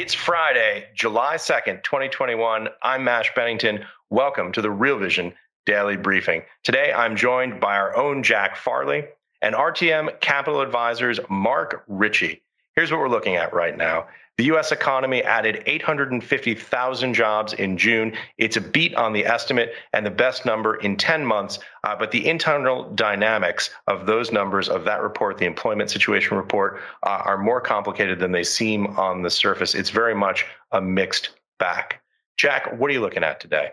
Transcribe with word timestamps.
It's 0.00 0.14
Friday, 0.14 0.86
July 0.94 1.36
2nd, 1.36 1.82
2021. 1.82 2.68
I'm 2.82 3.06
Ash 3.06 3.30
Bennington. 3.34 3.84
Welcome 4.08 4.50
to 4.52 4.62
the 4.62 4.70
Real 4.70 4.98
Vision 4.98 5.34
Daily 5.66 5.98
Briefing. 5.98 6.40
Today, 6.64 6.90
I'm 6.90 7.14
joined 7.14 7.60
by 7.60 7.76
our 7.76 7.94
own 7.94 8.22
Jack 8.22 8.56
Farley 8.56 9.04
and 9.42 9.54
RTM 9.54 10.18
Capital 10.22 10.62
Advisors 10.62 11.20
Mark 11.28 11.84
Ritchie. 11.86 12.42
Here's 12.74 12.90
what 12.90 12.98
we're 12.98 13.10
looking 13.10 13.36
at 13.36 13.52
right 13.52 13.76
now. 13.76 14.06
The 14.40 14.46
U.S. 14.46 14.72
economy 14.72 15.22
added 15.22 15.62
850,000 15.66 17.12
jobs 17.12 17.52
in 17.52 17.76
June. 17.76 18.16
It's 18.38 18.56
a 18.56 18.62
beat 18.62 18.94
on 18.94 19.12
the 19.12 19.26
estimate 19.26 19.74
and 19.92 20.06
the 20.06 20.10
best 20.10 20.46
number 20.46 20.76
in 20.76 20.96
10 20.96 21.26
months. 21.26 21.58
Uh, 21.84 21.94
but 21.94 22.10
the 22.10 22.26
internal 22.26 22.90
dynamics 22.94 23.68
of 23.86 24.06
those 24.06 24.32
numbers 24.32 24.70
of 24.70 24.86
that 24.86 25.02
report, 25.02 25.36
the 25.36 25.44
employment 25.44 25.90
situation 25.90 26.38
report, 26.38 26.80
uh, 27.02 27.20
are 27.22 27.36
more 27.36 27.60
complicated 27.60 28.18
than 28.18 28.32
they 28.32 28.42
seem 28.42 28.86
on 28.96 29.20
the 29.20 29.28
surface. 29.28 29.74
It's 29.74 29.90
very 29.90 30.14
much 30.14 30.46
a 30.72 30.80
mixed 30.80 31.32
bag. 31.58 31.98
Jack, 32.38 32.78
what 32.78 32.88
are 32.88 32.94
you 32.94 33.02
looking 33.02 33.22
at 33.22 33.40
today? 33.40 33.72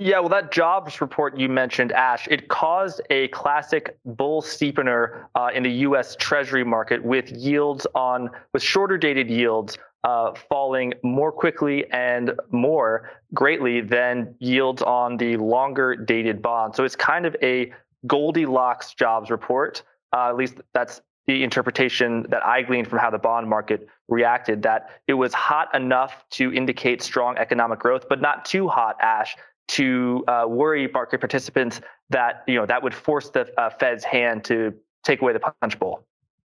Yeah, 0.00 0.18
well, 0.18 0.28
that 0.30 0.52
jobs 0.52 1.00
report 1.00 1.38
you 1.38 1.48
mentioned, 1.48 1.92
Ash, 1.92 2.28
it 2.28 2.48
caused 2.48 3.00
a 3.08 3.28
classic 3.28 3.96
bull 4.04 4.42
steepener 4.42 5.26
uh, 5.34 5.50
in 5.54 5.62
the 5.62 5.70
U.S. 5.70 6.14
Treasury 6.18 6.64
market 6.64 7.02
with 7.02 7.30
yields 7.30 7.86
on 7.94 8.28
with 8.52 8.62
shorter 8.62 8.98
dated 8.98 9.30
yields 9.30 9.78
uh, 10.04 10.34
falling 10.48 10.92
more 11.02 11.32
quickly 11.32 11.90
and 11.90 12.32
more 12.50 13.10
greatly 13.32 13.80
than 13.80 14.34
yields 14.38 14.82
on 14.82 15.16
the 15.16 15.36
longer 15.38 15.96
dated 15.96 16.42
bond. 16.42 16.76
So 16.76 16.84
it's 16.84 16.96
kind 16.96 17.26
of 17.26 17.34
a 17.42 17.72
Goldilocks 18.06 18.92
jobs 18.94 19.30
report. 19.30 19.82
Uh, 20.12 20.28
at 20.28 20.36
least 20.36 20.60
that's 20.74 21.00
the 21.26 21.42
interpretation 21.42 22.26
that 22.28 22.44
I 22.44 22.60
gleaned 22.60 22.86
from 22.86 22.98
how 22.98 23.10
the 23.10 23.18
bond 23.18 23.48
market 23.48 23.88
reacted. 24.08 24.62
That 24.62 24.90
it 25.08 25.14
was 25.14 25.32
hot 25.32 25.74
enough 25.74 26.24
to 26.32 26.52
indicate 26.52 27.02
strong 27.02 27.38
economic 27.38 27.78
growth, 27.78 28.06
but 28.08 28.20
not 28.20 28.44
too 28.44 28.68
hot, 28.68 28.96
Ash, 29.00 29.34
to 29.68 30.22
uh, 30.28 30.44
worry 30.46 30.86
market 30.92 31.18
participants 31.18 31.80
that 32.10 32.44
you 32.46 32.56
know 32.56 32.66
that 32.66 32.82
would 32.82 32.94
force 32.94 33.30
the 33.30 33.48
uh, 33.58 33.70
Fed's 33.70 34.04
hand 34.04 34.44
to 34.44 34.74
take 35.02 35.22
away 35.22 35.32
the 35.32 35.40
punch 35.40 35.78
bowl. 35.78 36.04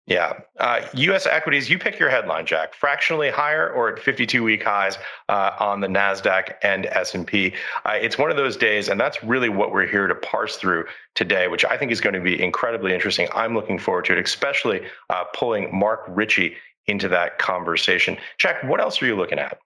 Yeah. 0.10 0.40
Uh, 0.60 0.82
U.S. 0.96 1.28
equities, 1.28 1.70
you 1.70 1.78
pick 1.78 2.00
your 2.00 2.10
headline, 2.10 2.48
Jack. 2.48 2.74
Fractionally 2.74 3.30
higher 3.30 3.70
or 3.70 3.90
at 3.90 4.04
52-week 4.04 4.64
highs 4.64 4.98
uh, 5.30 5.52
on 5.60 5.82
the 5.82 5.88
Nasdaq 5.88 6.56
and 6.64 6.88
S&P. 6.88 7.54
Uh, 7.86 7.92
it's 7.92 8.18
one 8.18 8.32
of 8.32 8.36
those 8.36 8.58
days, 8.58 8.90
and 8.90 9.00
that's 9.00 9.24
really 9.24 9.50
what 9.50 9.72
we're 9.72 9.86
here 9.86 10.08
to 10.08 10.16
parse 10.16 10.56
through 10.56 10.86
today, 11.14 11.48
which 11.48 11.64
I 11.64 11.78
think 11.78 11.92
is 11.92 12.02
going 12.02 12.16
to 12.16 12.22
be 12.22 12.42
incredibly 12.42 12.92
interesting. 12.92 13.28
I'm 13.36 13.54
looking 13.54 13.78
forward 13.78 14.06
to 14.06 14.18
it, 14.18 14.26
especially 14.26 14.82
uh, 15.12 15.26
pulling 15.36 15.78
Mark 15.78 16.06
Ritchie 16.08 16.56
into 16.88 17.08
that 17.10 17.38
conversation. 17.38 18.18
Jack, 18.40 18.64
what 18.64 18.82
else 18.82 19.00
are 19.04 19.06
you 19.06 19.16
looking 19.16 19.38
at? 19.38 19.60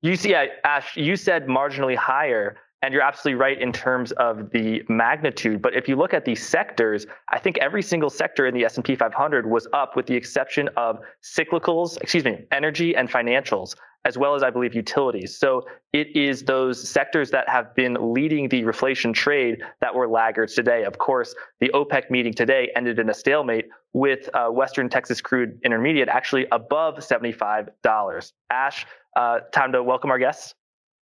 You 0.00 0.16
see, 0.16 0.34
Ash, 0.34 0.96
you 0.96 1.16
said 1.16 1.48
marginally 1.48 1.96
higher. 1.96 2.56
And 2.82 2.92
you're 2.92 3.02
absolutely 3.02 3.40
right 3.40 3.60
in 3.60 3.72
terms 3.72 4.10
of 4.12 4.50
the 4.50 4.82
magnitude. 4.88 5.62
But 5.62 5.74
if 5.74 5.88
you 5.88 5.94
look 5.94 6.12
at 6.12 6.24
the 6.24 6.34
sectors, 6.34 7.06
I 7.30 7.38
think 7.38 7.58
every 7.58 7.82
single 7.82 8.10
sector 8.10 8.46
in 8.46 8.54
the 8.54 8.64
S&P 8.64 8.96
500 8.96 9.48
was 9.48 9.68
up 9.72 9.94
with 9.94 10.06
the 10.06 10.14
exception 10.14 10.68
of 10.76 10.98
cyclicals, 11.22 11.96
excuse 12.02 12.24
me, 12.24 12.44
energy 12.50 12.96
and 12.96 13.08
financials, 13.08 13.76
as 14.04 14.18
well 14.18 14.34
as 14.34 14.42
I 14.42 14.50
believe 14.50 14.74
utilities. 14.74 15.38
So 15.38 15.62
it 15.92 16.08
is 16.16 16.42
those 16.42 16.88
sectors 16.88 17.30
that 17.30 17.48
have 17.48 17.72
been 17.76 17.96
leading 18.00 18.48
the 18.48 18.62
reflation 18.62 19.14
trade 19.14 19.62
that 19.80 19.94
were 19.94 20.08
laggards 20.08 20.54
today. 20.54 20.82
Of 20.82 20.98
course, 20.98 21.36
the 21.60 21.68
OPEC 21.68 22.10
meeting 22.10 22.34
today 22.34 22.70
ended 22.74 22.98
in 22.98 23.08
a 23.10 23.14
stalemate 23.14 23.66
with 23.92 24.28
uh, 24.34 24.48
Western 24.48 24.88
Texas 24.88 25.20
crude 25.20 25.60
intermediate 25.64 26.08
actually 26.08 26.46
above 26.50 26.96
$75. 26.96 28.32
Ash, 28.50 28.86
uh, 29.14 29.40
time 29.52 29.70
to 29.70 29.82
welcome 29.84 30.10
our 30.10 30.18
guests. 30.18 30.54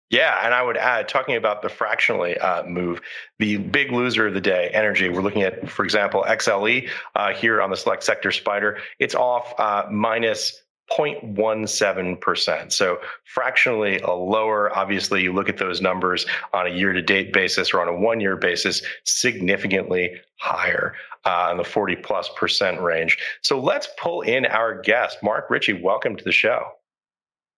Yeah, 0.10 0.40
and 0.42 0.54
I 0.54 0.62
would 0.62 0.78
add, 0.78 1.10
talking 1.10 1.36
about 1.36 1.62
the 1.62 1.68
fractionally 1.68 2.38
uh, 2.38 2.64
move, 2.64 3.02
the 3.40 3.58
big 3.58 3.92
loser 3.92 4.28
of 4.28 4.34
the 4.34 4.42
day, 4.42 4.70
energy. 4.74 5.10
We're 5.10 5.22
looking 5.22 5.44
at, 5.44 5.70
for 5.70 5.84
example, 5.84 6.26
XLE 6.28 6.90
uh, 7.16 7.34
here 7.34 7.62
on 7.62 7.70
the 7.70 7.76
select 7.76 8.04
sector 8.04 8.32
spider. 8.32 8.78
It's 9.00 9.16
off 9.16 9.54
uh, 9.60 9.84
minus 9.92 10.62
0.17%. 10.98 12.72
So 12.72 13.00
fractionally 13.26 14.00
a 14.00 14.12
lower. 14.12 14.76
Obviously, 14.78 15.24
you 15.24 15.34
look 15.34 15.50
at 15.50 15.58
those 15.58 15.82
numbers 15.82 16.26
on 16.54 16.68
a 16.68 16.70
year 16.70 16.94
to 16.94 17.02
date 17.02 17.34
basis 17.34 17.74
or 17.74 17.82
on 17.82 17.90
a 17.90 18.00
one 18.00 18.22
year 18.22 18.38
basis, 18.38 18.82
significantly 19.04 20.22
higher 20.38 20.94
uh, 21.26 21.50
in 21.52 21.58
the 21.58 21.66
40 21.66 21.98
plus 21.98 22.30
percent 22.38 22.80
range. 22.80 23.18
So 23.42 23.60
let's 23.60 23.90
pull 24.00 24.22
in 24.22 24.46
our 24.46 24.80
guest, 24.82 25.18
Mark 25.22 25.50
Ritchie. 25.50 25.82
Welcome 25.82 26.16
to 26.16 26.24
the 26.24 26.32
show. 26.32 26.64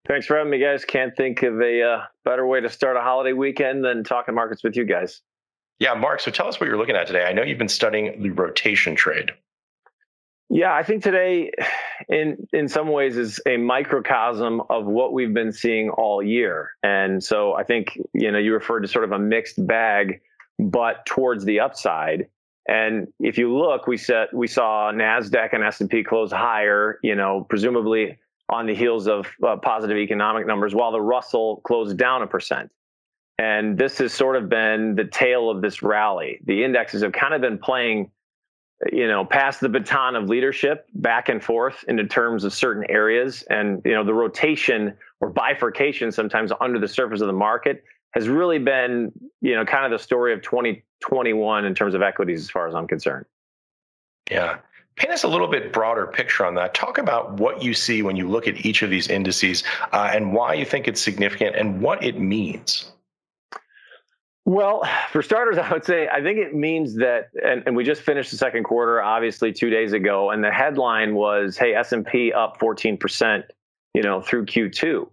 Thanks 0.08 0.26
for 0.26 0.38
having 0.38 0.50
me, 0.50 0.60
guys. 0.60 0.86
Can't 0.86 1.16
think 1.16 1.44
of 1.44 1.62
a 1.62 1.82
uh, 1.84 2.04
better 2.26 2.46
way 2.48 2.62
to 2.62 2.70
start 2.70 2.98
a 2.98 3.02
holiday 3.02 3.34
weekend 3.34 3.84
than 3.84 4.04
talking 4.04 4.34
markets 4.34 4.64
with 4.64 4.76
you 4.76 4.86
guys. 4.86 5.22
Yeah, 5.80 5.94
Mark. 5.94 6.20
So 6.20 6.32
tell 6.32 6.48
us 6.48 6.60
what 6.60 6.68
you're 6.68 6.78
looking 6.78 6.96
at 6.96 7.08
today. 7.08 7.24
I 7.24 7.34
know 7.34 7.44
you've 7.44 7.58
been 7.58 7.70
studying 7.70 8.22
the 8.22 8.32
rotation 8.32 8.96
trade. 8.96 9.32
Yeah, 10.50 10.74
I 10.74 10.84
think 10.84 11.04
today, 11.04 11.52
in 12.10 12.48
in 12.52 12.68
some 12.68 12.90
ways, 12.90 13.18
is 13.18 13.40
a 13.46 13.58
microcosm 13.58 14.62
of 14.70 14.86
what 14.86 15.14
we've 15.14 15.34
been 15.34 15.52
seeing 15.52 15.90
all 15.92 16.24
year. 16.24 16.72
And 16.82 17.24
so 17.24 17.54
I 17.54 17.64
think 17.64 18.00
you 18.14 18.32
know 18.32 18.40
you 18.40 18.54
referred 18.54 18.82
to 18.82 18.88
sort 18.88 19.06
of 19.06 19.12
a 19.12 19.20
mixed 19.20 19.66
bag, 19.66 20.22
but 20.58 21.06
towards 21.06 21.46
the 21.46 21.60
upside. 21.60 22.28
And 22.68 23.08
if 23.20 23.38
you 23.38 23.56
look, 23.56 23.88
we 23.88 23.98
set 23.98 24.34
we 24.34 24.48
saw 24.48 24.92
Nasdaq 24.92 25.54
and 25.54 25.64
S 25.64 25.82
and 25.82 25.90
P 25.90 26.04
close 26.04 26.32
higher. 26.32 27.00
You 27.04 27.16
know, 27.16 27.46
presumably 27.48 28.18
on 28.50 28.66
the 28.66 28.76
heels 28.76 29.08
of 29.08 29.28
uh, 29.46 29.56
positive 29.58 29.98
economic 29.98 30.48
numbers, 30.48 30.74
while 30.74 30.92
the 30.92 31.02
Russell 31.02 31.62
closed 31.64 31.98
down 31.98 32.22
a 32.22 32.28
percent. 32.28 32.72
And 33.38 33.78
this 33.78 33.98
has 34.00 34.14
sort 34.14 34.36
of 34.36 34.50
been 34.50 34.96
the 34.96 35.06
tale 35.06 35.50
of 35.50 35.62
this 35.62 35.82
rally. 35.82 36.40
The 36.46 36.64
indexes 36.64 37.04
have 37.04 37.14
kind 37.14 37.34
of 37.34 37.40
been 37.40 37.58
playing, 37.58 38.12
you 38.92 39.08
know, 39.08 39.24
past 39.24 39.62
the 39.62 39.70
baton 39.70 40.16
of 40.16 40.28
leadership 40.28 40.88
back 40.96 41.30
and 41.30 41.42
forth 41.42 41.86
into 41.88 42.06
terms 42.06 42.44
of 42.44 42.54
certain 42.54 42.84
areas. 42.90 43.44
And, 43.50 43.82
you 43.86 43.94
know, 43.94 44.04
the 44.04 44.14
rotation 44.14 44.94
or 45.22 45.30
bifurcation 45.30 46.12
sometimes 46.12 46.52
under 46.60 46.80
the 46.80 46.88
surface 46.88 47.22
of 47.22 47.28
the 47.28 47.34
market 47.34 47.84
has 48.12 48.28
really 48.28 48.60
been, 48.60 49.12
you 49.40 49.56
know, 49.56 49.64
kind 49.64 49.86
of 49.86 49.98
the 49.98 50.04
story 50.04 50.34
of 50.34 50.42
2021 50.42 51.64
in 51.64 51.76
terms 51.76 51.94
of 51.94 52.02
equities, 52.02 52.42
as 52.42 52.50
far 52.50 52.68
as 52.68 52.76
I'm 52.76 52.88
concerned. 52.88 53.26
Yeah 54.30 54.58
paint 55.00 55.14
us 55.14 55.24
a 55.24 55.28
little 55.28 55.48
bit 55.48 55.74
broader 55.74 56.06
picture 56.06 56.46
on 56.46 56.54
that. 56.56 56.74
Talk 56.74 56.98
about 56.98 57.34
what 57.34 57.64
you 57.64 57.74
see 57.74 58.02
when 58.04 58.16
you 58.16 58.28
look 58.28 58.48
at 58.48 58.66
each 58.66 58.82
of 58.84 58.90
these 58.90 59.08
indices 59.08 59.64
uh, 59.94 60.12
and 60.14 60.34
why 60.34 60.54
you 60.54 60.66
think 60.66 60.88
it's 60.88 61.02
significant 61.02 61.56
and 61.56 61.82
what 61.82 62.04
it 62.04 62.20
means. 62.20 62.92
Well, 64.46 64.84
for 65.12 65.22
starters, 65.22 65.58
I 65.58 65.72
would 65.72 65.86
say 65.86 66.10
I 66.10 66.22
think 66.22 66.40
it 66.40 66.54
means 66.54 66.96
that, 66.96 67.30
and, 67.44 67.64
and, 67.66 67.76
we 67.76 67.84
just 67.84 68.02
finished 68.02 68.32
the 68.32 68.38
second 68.38 68.64
quarter, 68.64 69.02
obviously 69.02 69.54
two 69.54 69.70
days 69.70 69.94
ago, 69.94 70.32
and 70.32 70.44
the 70.44 70.52
headline 70.52 71.14
was, 71.14 71.56
"Hey, 71.56 71.76
S 71.76 71.92
and 71.92 72.06
P 72.06 72.34
up 72.34 72.58
14 72.60 72.98
percent, 72.98 73.46
you 73.94 74.02
know, 74.02 74.22
through 74.22 74.48
Q2." 74.48 75.08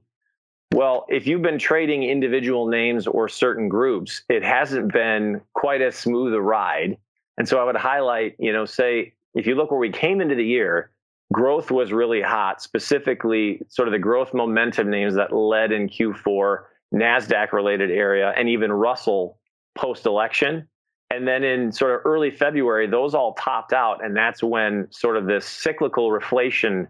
Well, 0.72 1.04
if 1.10 1.26
you've 1.26 1.42
been 1.42 1.58
trading 1.58 2.02
individual 2.02 2.66
names 2.66 3.06
or 3.06 3.28
certain 3.28 3.68
groups, 3.68 4.22
it 4.30 4.42
hasn't 4.42 4.92
been 4.92 5.42
quite 5.52 5.82
as 5.82 5.96
smooth 5.96 6.32
a 6.32 6.40
ride. 6.40 6.96
And 7.36 7.46
so 7.46 7.58
I 7.58 7.64
would 7.64 7.76
highlight, 7.76 8.36
you 8.38 8.52
know, 8.52 8.64
say 8.64 9.12
if 9.36 9.46
you 9.46 9.54
look 9.54 9.70
where 9.70 9.78
we 9.78 9.90
came 9.90 10.20
into 10.20 10.34
the 10.34 10.44
year, 10.44 10.90
growth 11.32 11.70
was 11.70 11.92
really 11.92 12.22
hot, 12.22 12.62
specifically 12.62 13.60
sort 13.68 13.86
of 13.86 13.92
the 13.92 13.98
growth 13.98 14.32
momentum 14.32 14.90
names 14.90 15.14
that 15.14 15.32
led 15.32 15.72
in 15.72 15.88
Q4, 15.88 16.64
NASDAQ 16.94 17.52
related 17.52 17.90
area, 17.90 18.32
and 18.34 18.48
even 18.48 18.72
Russell 18.72 19.38
post 19.76 20.06
election. 20.06 20.66
And 21.10 21.28
then 21.28 21.44
in 21.44 21.70
sort 21.70 21.94
of 21.94 22.00
early 22.06 22.30
February, 22.30 22.86
those 22.88 23.14
all 23.14 23.34
topped 23.34 23.74
out. 23.74 24.02
And 24.02 24.16
that's 24.16 24.42
when 24.42 24.88
sort 24.90 25.18
of 25.18 25.26
this 25.26 25.44
cyclical 25.44 26.10
reflation, 26.10 26.88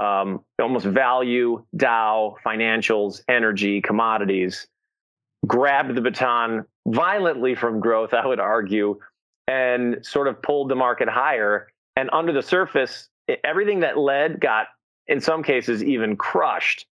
um, 0.00 0.42
almost 0.60 0.86
value, 0.86 1.62
Dow, 1.76 2.36
financials, 2.44 3.20
energy, 3.28 3.82
commodities, 3.82 4.66
grabbed 5.46 5.94
the 5.94 6.00
baton 6.00 6.64
violently 6.86 7.54
from 7.54 7.80
growth, 7.80 8.14
I 8.14 8.26
would 8.26 8.40
argue, 8.40 8.98
and 9.48 10.04
sort 10.04 10.28
of 10.28 10.40
pulled 10.42 10.68
the 10.68 10.74
market 10.74 11.08
higher. 11.08 11.68
And 11.96 12.10
under 12.12 12.32
the 12.32 12.42
surface, 12.42 13.08
everything 13.44 13.80
that 13.80 13.98
led 13.98 14.40
got, 14.40 14.66
in 15.06 15.20
some 15.20 15.42
cases, 15.42 15.82
even 15.82 16.16
crushed. 16.16 16.86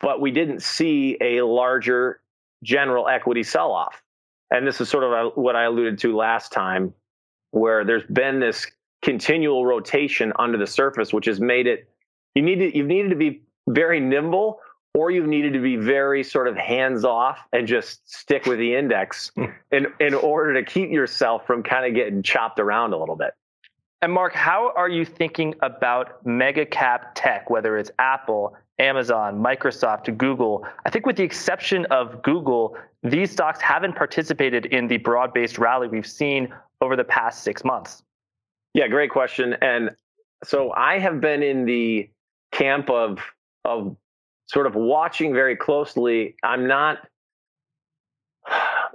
But 0.00 0.20
we 0.20 0.30
didn't 0.30 0.62
see 0.62 1.18
a 1.20 1.42
larger 1.42 2.20
general 2.62 3.08
equity 3.08 3.42
sell 3.42 3.72
off. 3.72 4.02
And 4.50 4.66
this 4.66 4.80
is 4.80 4.88
sort 4.88 5.04
of 5.04 5.12
uh, 5.12 5.30
what 5.34 5.56
I 5.56 5.64
alluded 5.64 5.98
to 6.00 6.16
last 6.16 6.52
time, 6.52 6.92
where 7.50 7.84
there's 7.84 8.04
been 8.04 8.40
this 8.40 8.66
continual 9.02 9.66
rotation 9.66 10.32
under 10.38 10.58
the 10.58 10.66
surface, 10.66 11.12
which 11.12 11.26
has 11.26 11.40
made 11.40 11.66
it 11.66 11.88
you 12.34 12.42
need 12.42 12.56
to 12.56 12.76
you've 12.76 12.86
needed 12.86 13.10
to 13.10 13.16
be 13.16 13.42
very 13.68 14.00
nimble 14.00 14.60
or 14.94 15.10
you've 15.10 15.26
needed 15.26 15.52
to 15.52 15.60
be 15.60 15.76
very 15.76 16.22
sort 16.24 16.48
of 16.48 16.56
hands 16.56 17.04
off 17.04 17.38
and 17.52 17.66
just 17.66 18.10
stick 18.10 18.46
with 18.46 18.58
the 18.58 18.74
index 18.74 19.30
hmm. 19.34 19.46
in 19.70 19.86
in 20.00 20.14
order 20.14 20.54
to 20.54 20.62
keep 20.62 20.90
yourself 20.90 21.46
from 21.46 21.62
kind 21.62 21.86
of 21.86 21.94
getting 21.94 22.22
chopped 22.22 22.58
around 22.58 22.92
a 22.92 22.98
little 22.98 23.16
bit. 23.16 23.34
And 24.02 24.12
Mark, 24.12 24.34
how 24.34 24.72
are 24.76 24.88
you 24.88 25.04
thinking 25.04 25.54
about 25.62 26.24
mega 26.24 26.64
cap 26.64 27.12
tech, 27.14 27.50
whether 27.50 27.76
it's 27.76 27.90
Apple, 27.98 28.56
Amazon, 28.78 29.42
Microsoft, 29.42 30.16
Google? 30.16 30.66
I 30.86 30.90
think 30.90 31.04
with 31.04 31.16
the 31.16 31.22
exception 31.22 31.84
of 31.86 32.22
Google, 32.22 32.78
these 33.02 33.30
stocks 33.30 33.60
haven't 33.60 33.96
participated 33.96 34.66
in 34.66 34.88
the 34.88 34.96
broad-based 34.96 35.58
rally 35.58 35.86
we've 35.86 36.06
seen 36.06 36.48
over 36.80 36.96
the 36.96 37.04
past 37.04 37.44
6 37.44 37.62
months. 37.62 38.02
Yeah, 38.72 38.88
great 38.88 39.10
question. 39.10 39.54
And 39.60 39.90
so 40.44 40.72
I 40.72 40.98
have 40.98 41.20
been 41.20 41.42
in 41.42 41.66
the 41.66 42.08
camp 42.52 42.88
of 42.88 43.18
of 43.66 43.94
sort 44.50 44.66
of 44.66 44.74
watching 44.74 45.32
very 45.32 45.56
closely. 45.56 46.34
I'm 46.42 46.66
not 46.66 46.98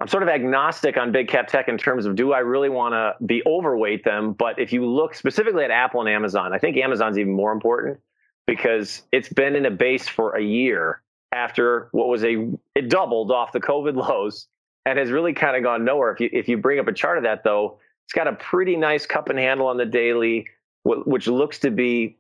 I'm 0.02 0.07
sort 0.10 0.24
of 0.24 0.30
agnostic 0.30 0.98
on 0.98 1.12
big 1.13 1.30
cap 1.30 1.48
tech 1.48 1.69
in 1.69 1.78
terms 1.78 2.06
of 2.06 2.16
do 2.16 2.34
I 2.34 2.40
really 2.40 2.69
want 2.69 2.94
to 2.94 3.16
be 3.25 3.42
overweight 3.46 4.04
them? 4.04 4.34
But 4.34 4.60
if 4.60 4.74
you 4.74 4.86
look 4.86 5.16
specifically 5.16 5.63
at 5.63 5.72
Apple 5.72 6.02
and 6.02 6.10
Amazon, 6.10 6.54
I 6.54 6.60
think 6.60 6.75
Amazon's 6.75 7.18
even 7.18 7.34
more 7.34 7.54
important 7.54 8.00
because 8.46 9.04
it's 9.13 9.30
been 9.30 9.56
in 9.56 9.66
a 9.66 9.72
base 9.72 10.07
for 10.07 10.36
a 10.36 10.44
year 10.44 11.02
after 11.31 11.88
what 11.92 12.08
was 12.08 12.24
a 12.25 12.50
it 12.75 12.90
doubled 12.90 13.31
off 13.31 13.54
the 13.54 13.62
COVID 13.62 13.96
lows 14.10 14.48
and 14.86 15.00
has 15.00 15.10
really 15.10 15.34
kind 15.34 15.56
of 15.56 15.63
gone 15.63 15.86
nowhere. 15.86 16.12
If 16.12 16.19
you 16.19 16.30
if 16.34 16.50
you 16.50 16.58
bring 16.58 16.80
up 16.80 16.88
a 16.88 16.94
chart 16.94 17.18
of 17.18 17.24
that 17.24 17.46
though, 17.46 17.80
it's 18.06 18.13
got 18.13 18.28
a 18.28 18.34
pretty 18.34 18.75
nice 18.75 19.06
cup 19.06 19.30
and 19.30 19.40
handle 19.40 19.68
on 19.68 19.78
the 19.78 19.86
daily, 19.86 20.48
which 20.84 21.28
looks 21.28 21.60
to 21.60 21.72
be, 21.72 22.18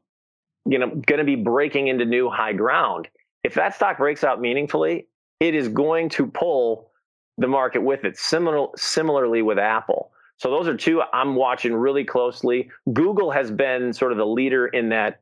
you 0.65 0.79
know, 0.79 0.87
going 0.87 1.19
to 1.19 1.25
be 1.25 1.35
breaking 1.35 1.87
into 1.87 2.05
new 2.05 2.29
high 2.29 2.53
ground. 2.53 3.09
If 3.45 3.53
that 3.53 3.75
stock 3.75 3.99
breaks 3.99 4.23
out 4.23 4.41
meaningfully, 4.41 5.07
it 5.39 5.53
is 5.53 5.67
going 5.67 6.09
to 6.09 6.25
pull 6.25 6.89
the 7.37 7.47
market 7.47 7.83
with 7.83 8.03
it. 8.03 8.17
Similar, 8.17 8.69
similarly 8.75 9.43
with 9.43 9.59
Apple. 9.59 10.09
So 10.37 10.49
those 10.49 10.67
are 10.67 10.75
two 10.75 11.03
I'm 11.13 11.35
watching 11.35 11.75
really 11.75 12.03
closely. 12.03 12.71
Google 12.91 13.29
has 13.29 13.51
been 13.51 13.93
sort 13.93 14.11
of 14.11 14.17
the 14.17 14.25
leader 14.25 14.65
in 14.65 14.89
that 14.89 15.21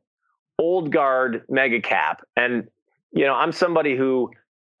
old 0.58 0.90
guard 0.90 1.42
mega 1.50 1.82
cap. 1.82 2.22
And, 2.34 2.66
you 3.12 3.26
know, 3.26 3.34
I'm 3.34 3.52
somebody 3.52 3.94
who 3.94 4.30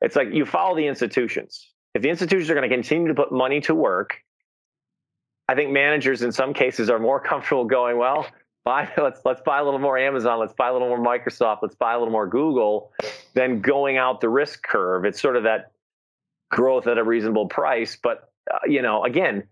it's 0.00 0.16
like 0.16 0.28
you 0.32 0.46
follow 0.46 0.74
the 0.74 0.86
institutions. 0.86 1.68
If 1.92 2.00
the 2.00 2.08
institutions 2.08 2.48
are 2.48 2.54
going 2.54 2.68
to 2.68 2.74
continue 2.74 3.08
to 3.08 3.14
put 3.14 3.30
money 3.30 3.60
to 3.62 3.74
work, 3.74 4.22
I 5.50 5.54
think 5.54 5.70
managers 5.70 6.22
in 6.22 6.32
some 6.32 6.54
cases 6.54 6.88
are 6.88 6.98
more 6.98 7.20
comfortable 7.28 7.66
going, 7.66 7.98
well, 7.98 8.26
buy 8.64 8.90
let's 8.98 9.20
let's 9.26 9.42
buy 9.42 9.58
a 9.58 9.64
little 9.64 9.78
more 9.78 9.98
Amazon, 9.98 10.40
let's 10.40 10.54
buy 10.54 10.68
a 10.68 10.72
little 10.72 10.88
more 10.88 10.98
Microsoft, 10.98 11.58
let's 11.60 11.74
buy 11.74 11.92
a 11.92 11.98
little 11.98 12.12
more 12.12 12.26
Google, 12.26 12.90
than 13.34 13.60
going 13.60 13.96
out 13.96 14.20
the 14.20 14.28
risk 14.28 14.62
curve. 14.62 15.04
It's 15.04 15.20
sort 15.20 15.36
of 15.36 15.44
that 15.44 15.72
growth 16.50 16.86
at 16.86 16.98
a 16.98 17.04
reasonable 17.04 17.48
price. 17.48 17.96
But 18.00 18.30
uh, 18.52 18.58
you 18.66 18.82
know, 18.82 19.04
again, 19.04 19.44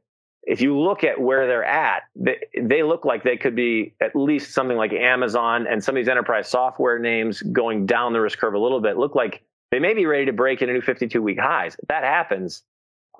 if 0.44 0.60
you 0.60 0.78
look 0.78 1.04
at 1.04 1.20
where 1.20 1.46
they're 1.46 1.64
at, 1.64 2.02
they, 2.16 2.38
they 2.60 2.82
look 2.82 3.04
like 3.04 3.22
they 3.22 3.36
could 3.36 3.54
be 3.54 3.94
at 4.00 4.16
least 4.16 4.54
something 4.54 4.76
like 4.76 4.92
Amazon 4.92 5.66
and 5.68 5.82
some 5.82 5.96
of 5.96 6.00
these 6.00 6.08
enterprise 6.08 6.48
software 6.48 6.98
names 6.98 7.42
going 7.42 7.86
down 7.86 8.12
the 8.12 8.20
risk 8.20 8.38
curve 8.38 8.54
a 8.54 8.58
little 8.58 8.80
bit. 8.80 8.96
Look 8.96 9.14
like 9.14 9.42
they 9.70 9.78
may 9.78 9.94
be 9.94 10.06
ready 10.06 10.26
to 10.26 10.32
break 10.32 10.60
into 10.62 10.74
new 10.74 10.80
52 10.80 11.22
week 11.22 11.38
highs. 11.40 11.76
If 11.80 11.88
that 11.88 12.04
happens, 12.04 12.62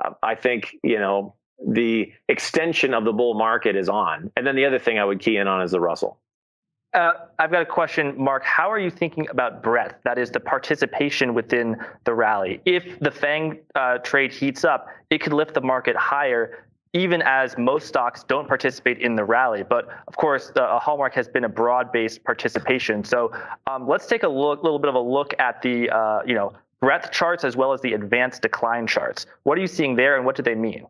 uh, 0.05 0.11
I 0.23 0.35
think 0.35 0.77
you 0.83 0.99
know 0.99 1.35
the 1.67 2.13
extension 2.29 2.93
of 2.95 3.05
the 3.05 3.13
bull 3.13 3.35
market 3.35 3.77
is 3.77 3.89
on. 3.89 4.31
And 4.37 4.47
then 4.47 4.57
the 4.57 4.65
other 4.65 4.79
thing 4.79 4.99
I 4.99 5.05
would 5.05 5.21
key 5.21 5.37
in 5.37 5.47
on 5.47 5.63
is 5.63 5.71
the 5.71 5.81
Russell. 5.81 6.19
Uh, 6.95 7.13
I've 7.39 7.51
got 7.51 7.63
a 7.63 7.67
question, 7.67 8.15
Mark. 8.19 8.45
How 8.45 8.71
are 8.71 8.79
you 8.79 8.91
thinking 8.91 9.27
about 9.31 9.63
breadth? 9.63 9.95
That 10.05 10.19
is 10.19 10.31
the 10.31 10.41
participation 10.41 11.33
within 11.33 11.77
the 12.05 12.13
rally. 12.13 12.61
If 12.67 12.99
the 13.01 13.11
FANG 13.11 13.61
uh, 13.75 13.99
trade 13.99 14.31
heats 14.31 14.65
up, 14.65 14.89
it 15.09 15.23
could 15.23 15.33
lift 15.33 15.55
the 15.55 15.63
market 15.63 15.97
higher, 15.97 16.67
even 16.93 17.23
as 17.23 17.57
most 17.57 17.89
stocks 17.89 18.25
don't 18.25 18.47
participate 18.47 18.99
in 18.99 19.17
the 19.17 19.25
rally. 19.25 19.63
But 19.63 19.89
of 20.07 20.17
course, 20.17 20.53
the 20.55 20.79
hallmark 20.79 21.15
has 21.15 21.29
been 21.29 21.45
a 21.45 21.49
broad-based 21.49 22.23
participation. 22.25 23.05
So 23.05 23.33
um, 23.67 23.89
let's 23.89 24.07
take 24.07 24.23
a 24.23 24.29
look, 24.29 24.63
little 24.63 24.79
bit 24.79 24.91
of 24.91 24.95
a 24.95 25.01
look 25.01 25.33
at 25.39 25.63
the 25.63 25.89
uh, 25.89 26.21
you 26.27 26.35
know 26.35 26.53
breadth 26.81 27.11
charts 27.11 27.43
as 27.45 27.57
well 27.57 27.73
as 27.73 27.81
the 27.81 27.95
advanced 27.95 28.43
decline 28.43 28.87
charts. 28.87 29.25
What 29.45 29.57
are 29.57 29.63
you 29.63 29.67
seeing 29.67 29.97
there, 29.97 30.17
and 30.17 30.27
what 30.27 30.37
do 30.37 30.43
they 30.43 30.55
mean? 30.55 30.87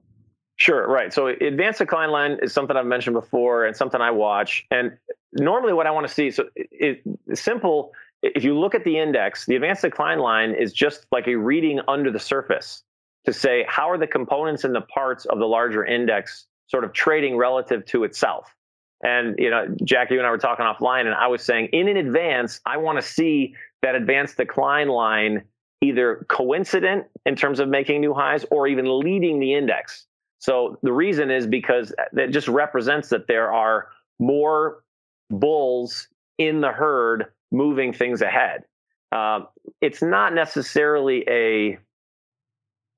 Sure, 0.57 0.87
right. 0.87 1.13
So 1.13 1.29
advanced 1.29 1.79
decline 1.79 2.11
line 2.11 2.39
is 2.43 2.53
something 2.53 2.77
I've 2.77 2.87
mentioned 2.87 3.15
before 3.15 3.65
and 3.65 3.77
something 3.77 4.01
I 4.01 4.11
watch. 4.11 4.65
And 4.71 4.97
normally 5.33 5.73
what 5.73 5.87
I 5.87 5.91
want 5.91 6.07
to 6.07 6.13
see, 6.13 6.31
so 6.31 6.45
it, 6.55 7.03
simple, 7.35 7.93
if 8.23 8.45
you 8.45 8.59
look 8.59 8.75
at 8.75 8.85
the 8.85 8.99
index, 8.99 9.47
the 9.47 9.57
advanced 9.57 9.83
decline 9.83 10.19
line 10.19 10.55
is 10.55 10.73
just 10.73 11.07
like 11.11 11.27
a 11.27 11.35
reading 11.35 11.81
under 11.89 12.11
the 12.11 12.21
surface 12.21 12.85
to 13.25 13.33
say 13.33 13.65
how 13.69 13.91
are 13.91 13.99
the 13.99 14.07
components 14.07 14.65
and 14.65 14.75
the 14.75 14.83
parts 14.83 15.25
of 15.27 15.39
the 15.39 15.47
larger 15.47 15.85
index 15.85 16.47
sort 16.69 16.85
of 16.85 16.93
trading 16.93 17.37
relative 17.37 17.85
to 17.87 18.05
itself. 18.05 18.55
And 19.03 19.35
you 19.39 19.51
know, 19.51 19.67
Jack, 19.85 20.11
you 20.11 20.19
and 20.19 20.27
I 20.27 20.31
were 20.31 20.39
talking 20.39 20.65
offline, 20.65 21.07
and 21.07 21.15
I 21.15 21.27
was 21.27 21.43
saying 21.43 21.69
in 21.73 21.89
an 21.89 21.97
advance, 21.97 22.61
I 22.67 22.77
want 22.77 22.99
to 22.99 23.03
see 23.03 23.55
that 23.83 23.95
advanced 23.95 24.37
decline 24.37 24.89
line 24.89 25.43
either 25.81 26.25
coincident 26.29 27.07
in 27.27 27.35
terms 27.35 27.59
of 27.59 27.69
making 27.69 28.01
new 28.01 28.15
highs 28.15 28.45
or 28.53 28.69
even 28.69 29.01
leading 29.01 29.41
the 29.41 29.55
index. 29.55 30.07
So 30.43 30.77
the 30.83 30.93
reason 30.93 31.31
is 31.31 31.47
because 31.47 31.95
it 32.15 32.33
just 32.33 32.49
represents 32.49 33.11
that 33.11 33.29
there 33.29 33.53
are 33.53 33.91
more 34.19 34.83
bulls 35.31 36.09
in 36.37 36.61
the 36.61 36.73
herd 36.73 37.27
moving 37.53 37.93
things 37.93 38.23
ahead. 38.23 38.65
Uh, 39.13 39.43
it's 39.81 40.03
not 40.03 40.35
necessarily 40.35 41.25
a 41.29 41.79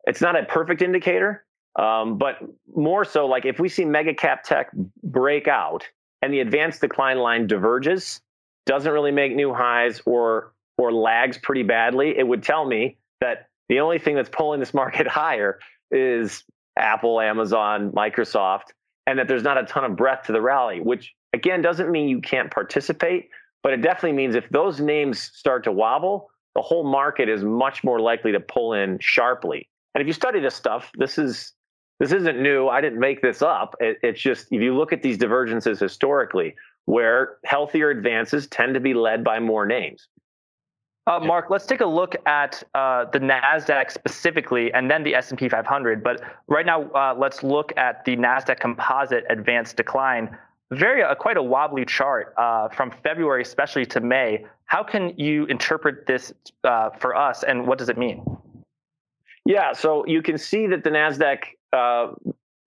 it's 0.06 0.22
not 0.22 0.40
a 0.40 0.44
perfect 0.44 0.80
indicator, 0.80 1.44
um, 1.78 2.16
but 2.16 2.38
more 2.74 3.04
so 3.04 3.26
like 3.26 3.44
if 3.44 3.60
we 3.60 3.68
see 3.68 3.84
mega 3.84 4.14
cap 4.14 4.44
tech 4.44 4.70
break 5.02 5.46
out 5.46 5.86
and 6.22 6.32
the 6.32 6.40
advanced 6.40 6.80
decline 6.80 7.18
line 7.18 7.46
diverges, 7.46 8.22
doesn't 8.64 8.90
really 8.90 9.12
make 9.12 9.36
new 9.36 9.52
highs 9.52 10.00
or 10.06 10.54
or 10.78 10.94
lags 10.94 11.36
pretty 11.36 11.62
badly, 11.62 12.16
it 12.16 12.26
would 12.26 12.42
tell 12.42 12.64
me 12.64 12.96
that 13.20 13.50
the 13.68 13.80
only 13.80 13.98
thing 13.98 14.14
that's 14.14 14.30
pulling 14.30 14.60
this 14.60 14.72
market 14.82 15.06
higher 15.06 15.58
is 15.90 16.42
Apple, 16.78 17.20
Amazon, 17.20 17.90
Microsoft, 17.92 18.72
and 19.06 19.18
that 19.18 19.28
there's 19.28 19.42
not 19.42 19.58
a 19.58 19.64
ton 19.64 19.84
of 19.84 19.96
breadth 19.96 20.26
to 20.26 20.32
the 20.32 20.40
rally, 20.40 20.80
which 20.80 21.14
again 21.32 21.62
doesn't 21.62 21.90
mean 21.90 22.08
you 22.08 22.20
can't 22.20 22.50
participate, 22.50 23.28
but 23.62 23.72
it 23.72 23.82
definitely 23.82 24.12
means 24.12 24.34
if 24.34 24.48
those 24.50 24.80
names 24.80 25.20
start 25.20 25.64
to 25.64 25.72
wobble, 25.72 26.30
the 26.54 26.62
whole 26.62 26.84
market 26.84 27.28
is 27.28 27.42
much 27.42 27.82
more 27.84 28.00
likely 28.00 28.32
to 28.32 28.40
pull 28.40 28.72
in 28.74 28.98
sharply. 29.00 29.68
And 29.94 30.02
if 30.02 30.06
you 30.06 30.12
study 30.12 30.40
this 30.40 30.54
stuff, 30.54 30.90
this 30.96 31.18
is 31.18 31.52
this 32.00 32.12
isn't 32.12 32.42
new. 32.42 32.68
I 32.68 32.80
didn't 32.80 32.98
make 32.98 33.22
this 33.22 33.40
up. 33.40 33.76
It, 33.80 33.98
it's 34.02 34.20
just 34.20 34.48
if 34.50 34.60
you 34.60 34.76
look 34.76 34.92
at 34.92 35.02
these 35.02 35.16
divergences 35.16 35.78
historically, 35.78 36.54
where 36.86 37.36
healthier 37.44 37.90
advances 37.90 38.46
tend 38.46 38.74
to 38.74 38.80
be 38.80 38.94
led 38.94 39.24
by 39.24 39.38
more 39.40 39.66
names. 39.66 40.08
Uh, 41.06 41.20
Mark, 41.20 41.50
let's 41.50 41.66
take 41.66 41.82
a 41.82 41.86
look 41.86 42.16
at 42.26 42.62
uh, 42.74 43.04
the 43.12 43.18
Nasdaq 43.18 43.90
specifically, 43.90 44.72
and 44.72 44.90
then 44.90 45.02
the 45.02 45.14
S&P 45.14 45.50
500. 45.50 46.02
But 46.02 46.22
right 46.48 46.64
now, 46.64 46.84
uh, 46.92 47.14
let's 47.16 47.42
look 47.42 47.76
at 47.76 48.04
the 48.06 48.16
Nasdaq 48.16 48.58
Composite 48.58 49.24
Advanced 49.28 49.76
Decline. 49.76 50.36
Very 50.70 51.02
uh, 51.02 51.14
quite 51.14 51.36
a 51.36 51.42
wobbly 51.42 51.84
chart 51.84 52.32
uh, 52.38 52.68
from 52.70 52.90
February, 52.90 53.42
especially 53.42 53.84
to 53.86 54.00
May. 54.00 54.46
How 54.64 54.82
can 54.82 55.12
you 55.18 55.44
interpret 55.46 56.06
this 56.06 56.32
uh, 56.64 56.88
for 56.98 57.14
us, 57.14 57.42
and 57.42 57.66
what 57.66 57.76
does 57.76 57.90
it 57.90 57.98
mean? 57.98 58.24
Yeah, 59.44 59.74
so 59.74 60.06
you 60.06 60.22
can 60.22 60.38
see 60.38 60.66
that 60.68 60.84
the 60.84 60.90
Nasdaq. 60.90 61.44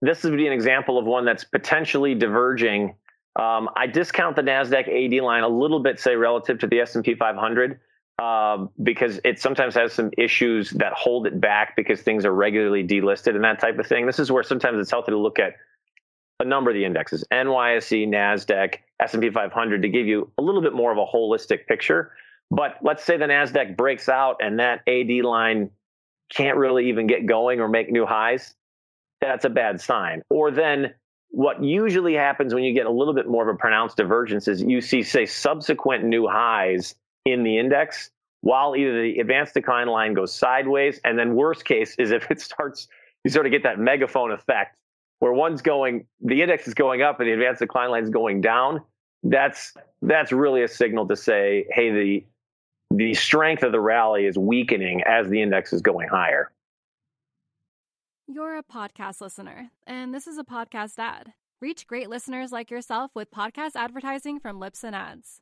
this 0.04 0.24
would 0.24 0.38
be 0.38 0.46
an 0.46 0.54
example 0.54 1.00
of 1.00 1.06
one 1.06 1.26
that's 1.26 1.44
potentially 1.44 2.14
diverging. 2.14 2.94
Um, 3.36 3.68
I 3.76 3.88
discount 3.88 4.36
the 4.36 4.44
Nasdaq 4.44 4.88
AD 4.88 5.24
line 5.24 5.42
a 5.42 5.48
little 5.48 5.80
bit, 5.80 6.00
say 6.00 6.16
relative 6.16 6.60
to 6.60 6.68
the 6.68 6.82
S&P 6.82 7.16
500 7.16 7.80
um, 8.20 8.70
because 8.82 9.20
it 9.24 9.40
sometimes 9.40 9.76
has 9.76 9.94
some 9.94 10.12
issues 10.18 10.72
that 10.72 10.94
hold 10.94 11.28
it 11.28 11.40
back 11.40 11.76
because 11.76 12.02
things 12.02 12.26
are 12.26 12.34
regularly 12.34 12.84
delisted 12.86 13.36
and 13.36 13.44
that 13.44 13.60
type 13.60 13.78
of 13.78 13.86
thing. 13.86 14.06
This 14.06 14.20
is 14.20 14.32
where 14.32 14.44
sometimes 14.44 14.80
it's 14.80 14.90
healthy 14.90 15.12
to 15.12 15.18
look 15.18 15.40
at 15.40 15.54
a 16.40 16.46
number 16.46 16.72
of 16.72 16.76
the 16.76 16.86
indexes, 16.86 17.24
NYSE, 17.32 18.08
NASDAQ, 18.08 18.76
S&P 19.00 19.30
500 19.30 19.82
to 19.82 19.90
give 19.90 20.08
you 20.08 20.32
a 20.38 20.42
little 20.42 20.62
bit 20.62 20.74
more 20.74 20.92
of 20.92 20.98
a 20.98 21.06
holistic 21.06 21.68
picture. 21.68 22.12
But 22.50 22.78
let's 22.82 23.04
say 23.04 23.18
the 23.18 23.26
NASDAQ 23.26 23.76
breaks 23.76 24.10
out 24.10 24.38
and 24.40 24.60
that 24.60 24.82
AD 24.88 25.24
line 25.24 25.72
can't 26.30 26.58
really 26.58 26.90
even 26.90 27.08
get 27.08 27.26
going 27.26 27.60
or 27.60 27.68
make 27.68 27.92
new 27.92 28.06
highs, 28.06 28.56
that's 29.22 29.46
a 29.46 29.50
bad 29.50 29.82
sign. 29.82 30.22
Or 30.30 30.52
then 30.52 30.94
what 31.30 31.64
usually 31.64 32.14
happens 32.14 32.54
when 32.54 32.64
you 32.64 32.74
get 32.74 32.86
a 32.86 32.92
little 32.92 33.14
bit 33.14 33.28
more 33.28 33.48
of 33.48 33.54
a 33.54 33.58
pronounced 33.58 33.98
divergence 33.98 34.48
is 34.48 34.62
you 34.62 34.82
see, 34.82 35.04
say, 35.04 35.26
subsequent 35.26 36.04
new 36.04 36.28
highs 36.28 36.96
in 37.32 37.44
the 37.44 37.58
index 37.58 38.12
while 38.42 38.76
either 38.76 39.02
the 39.02 39.20
advanced 39.20 39.54
decline 39.54 39.88
line 39.88 40.14
goes 40.14 40.34
sideways, 40.34 41.00
and 41.04 41.18
then 41.18 41.36
worst 41.36 41.66
case 41.66 41.96
is 41.98 42.12
if 42.12 42.30
it 42.32 42.40
starts, 42.50 42.88
you 43.24 43.32
sort 43.32 43.46
of 43.46 43.52
get 43.52 43.64
that 43.64 43.80
megaphone 43.80 44.32
effect 44.32 44.78
where 45.20 45.34
one's 45.34 45.62
going, 45.62 46.06
the 46.22 46.42
index 46.42 46.68
is 46.68 46.74
going 46.74 47.02
up 47.02 47.20
and 47.20 47.28
the 47.28 47.34
advanced 47.34 47.60
decline 47.60 47.90
line 47.90 48.04
is 48.04 48.10
going 48.10 48.42
down. 48.42 48.82
That's 49.24 49.74
that's 50.02 50.32
really 50.32 50.64
a 50.64 50.68
signal 50.68 51.08
to 51.08 51.16
say, 51.16 51.66
hey, 51.72 51.92
the 51.92 52.26
the 52.92 53.14
strength 53.16 53.64
of 53.64 53.72
the 53.72 53.82
rally 53.82 54.26
is 54.26 54.38
weakening 54.38 55.04
as 55.04 55.28
the 55.28 55.42
index 55.42 55.74
is 55.74 55.82
going 55.82 56.08
higher. 56.08 56.52
You're 58.28 58.58
a 58.58 58.64
podcast 58.64 59.20
listener, 59.22 59.72
and 59.86 60.14
this 60.14 60.28
is 60.28 60.38
a 60.38 60.44
podcast 60.44 61.00
ad. 61.00 61.34
Reach 61.60 61.88
great 61.88 62.10
listeners 62.10 62.52
like 62.52 62.70
yourself 62.70 63.12
with 63.16 63.32
podcast 63.32 63.72
advertising 63.76 64.40
from 64.40 64.60
Libsyn 64.60 64.94
Ads. 64.94 65.42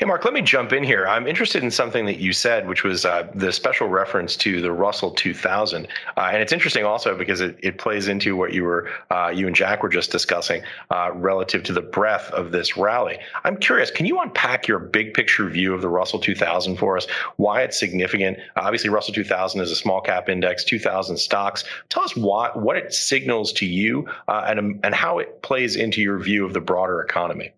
Hey, 0.00 0.06
Mark, 0.06 0.24
let 0.24 0.32
me 0.32 0.40
jump 0.40 0.72
in 0.72 0.82
here. 0.82 1.06
I'm 1.06 1.26
interested 1.26 1.62
in 1.62 1.70
something 1.70 2.06
that 2.06 2.18
you 2.18 2.32
said, 2.32 2.66
which 2.66 2.84
was 2.84 3.04
uh, 3.04 3.30
the 3.34 3.52
special 3.52 3.86
reference 3.86 4.34
to 4.36 4.62
the 4.62 4.72
Russell 4.72 5.10
2000. 5.10 5.86
Uh, 6.16 6.30
and 6.32 6.40
it's 6.40 6.52
interesting 6.52 6.86
also 6.86 7.16
because 7.16 7.42
it, 7.42 7.58
it 7.62 7.76
plays 7.76 8.08
into 8.08 8.34
what 8.34 8.54
you 8.54 8.64
were, 8.64 8.88
uh, 9.10 9.28
you 9.28 9.46
and 9.46 9.54
Jack 9.54 9.82
were 9.82 9.90
just 9.90 10.10
discussing 10.10 10.62
uh, 10.90 11.10
relative 11.14 11.62
to 11.64 11.74
the 11.74 11.82
breadth 11.82 12.30
of 12.30 12.50
this 12.50 12.78
rally. 12.78 13.18
I'm 13.44 13.58
curious, 13.58 13.90
can 13.90 14.06
you 14.06 14.18
unpack 14.20 14.66
your 14.66 14.78
big 14.78 15.12
picture 15.12 15.48
view 15.50 15.74
of 15.74 15.82
the 15.82 15.90
Russell 15.90 16.18
2000 16.18 16.76
for 16.76 16.96
us? 16.96 17.06
Why 17.36 17.62
it's 17.62 17.78
significant? 17.78 18.38
obviously, 18.56 18.88
Russell 18.88 19.12
2000 19.12 19.60
is 19.60 19.70
a 19.70 19.76
small 19.76 20.00
cap 20.00 20.30
index, 20.30 20.64
2000 20.64 21.18
stocks. 21.18 21.64
Tell 21.90 22.02
us 22.02 22.16
why, 22.16 22.50
what 22.54 22.78
it 22.78 22.94
signals 22.94 23.52
to 23.54 23.66
you 23.66 24.08
uh, 24.28 24.44
and, 24.46 24.80
and 24.82 24.94
how 24.94 25.18
it 25.18 25.42
plays 25.42 25.76
into 25.76 26.00
your 26.00 26.18
view 26.18 26.46
of 26.46 26.54
the 26.54 26.60
broader 26.60 27.02
economy. 27.02 27.52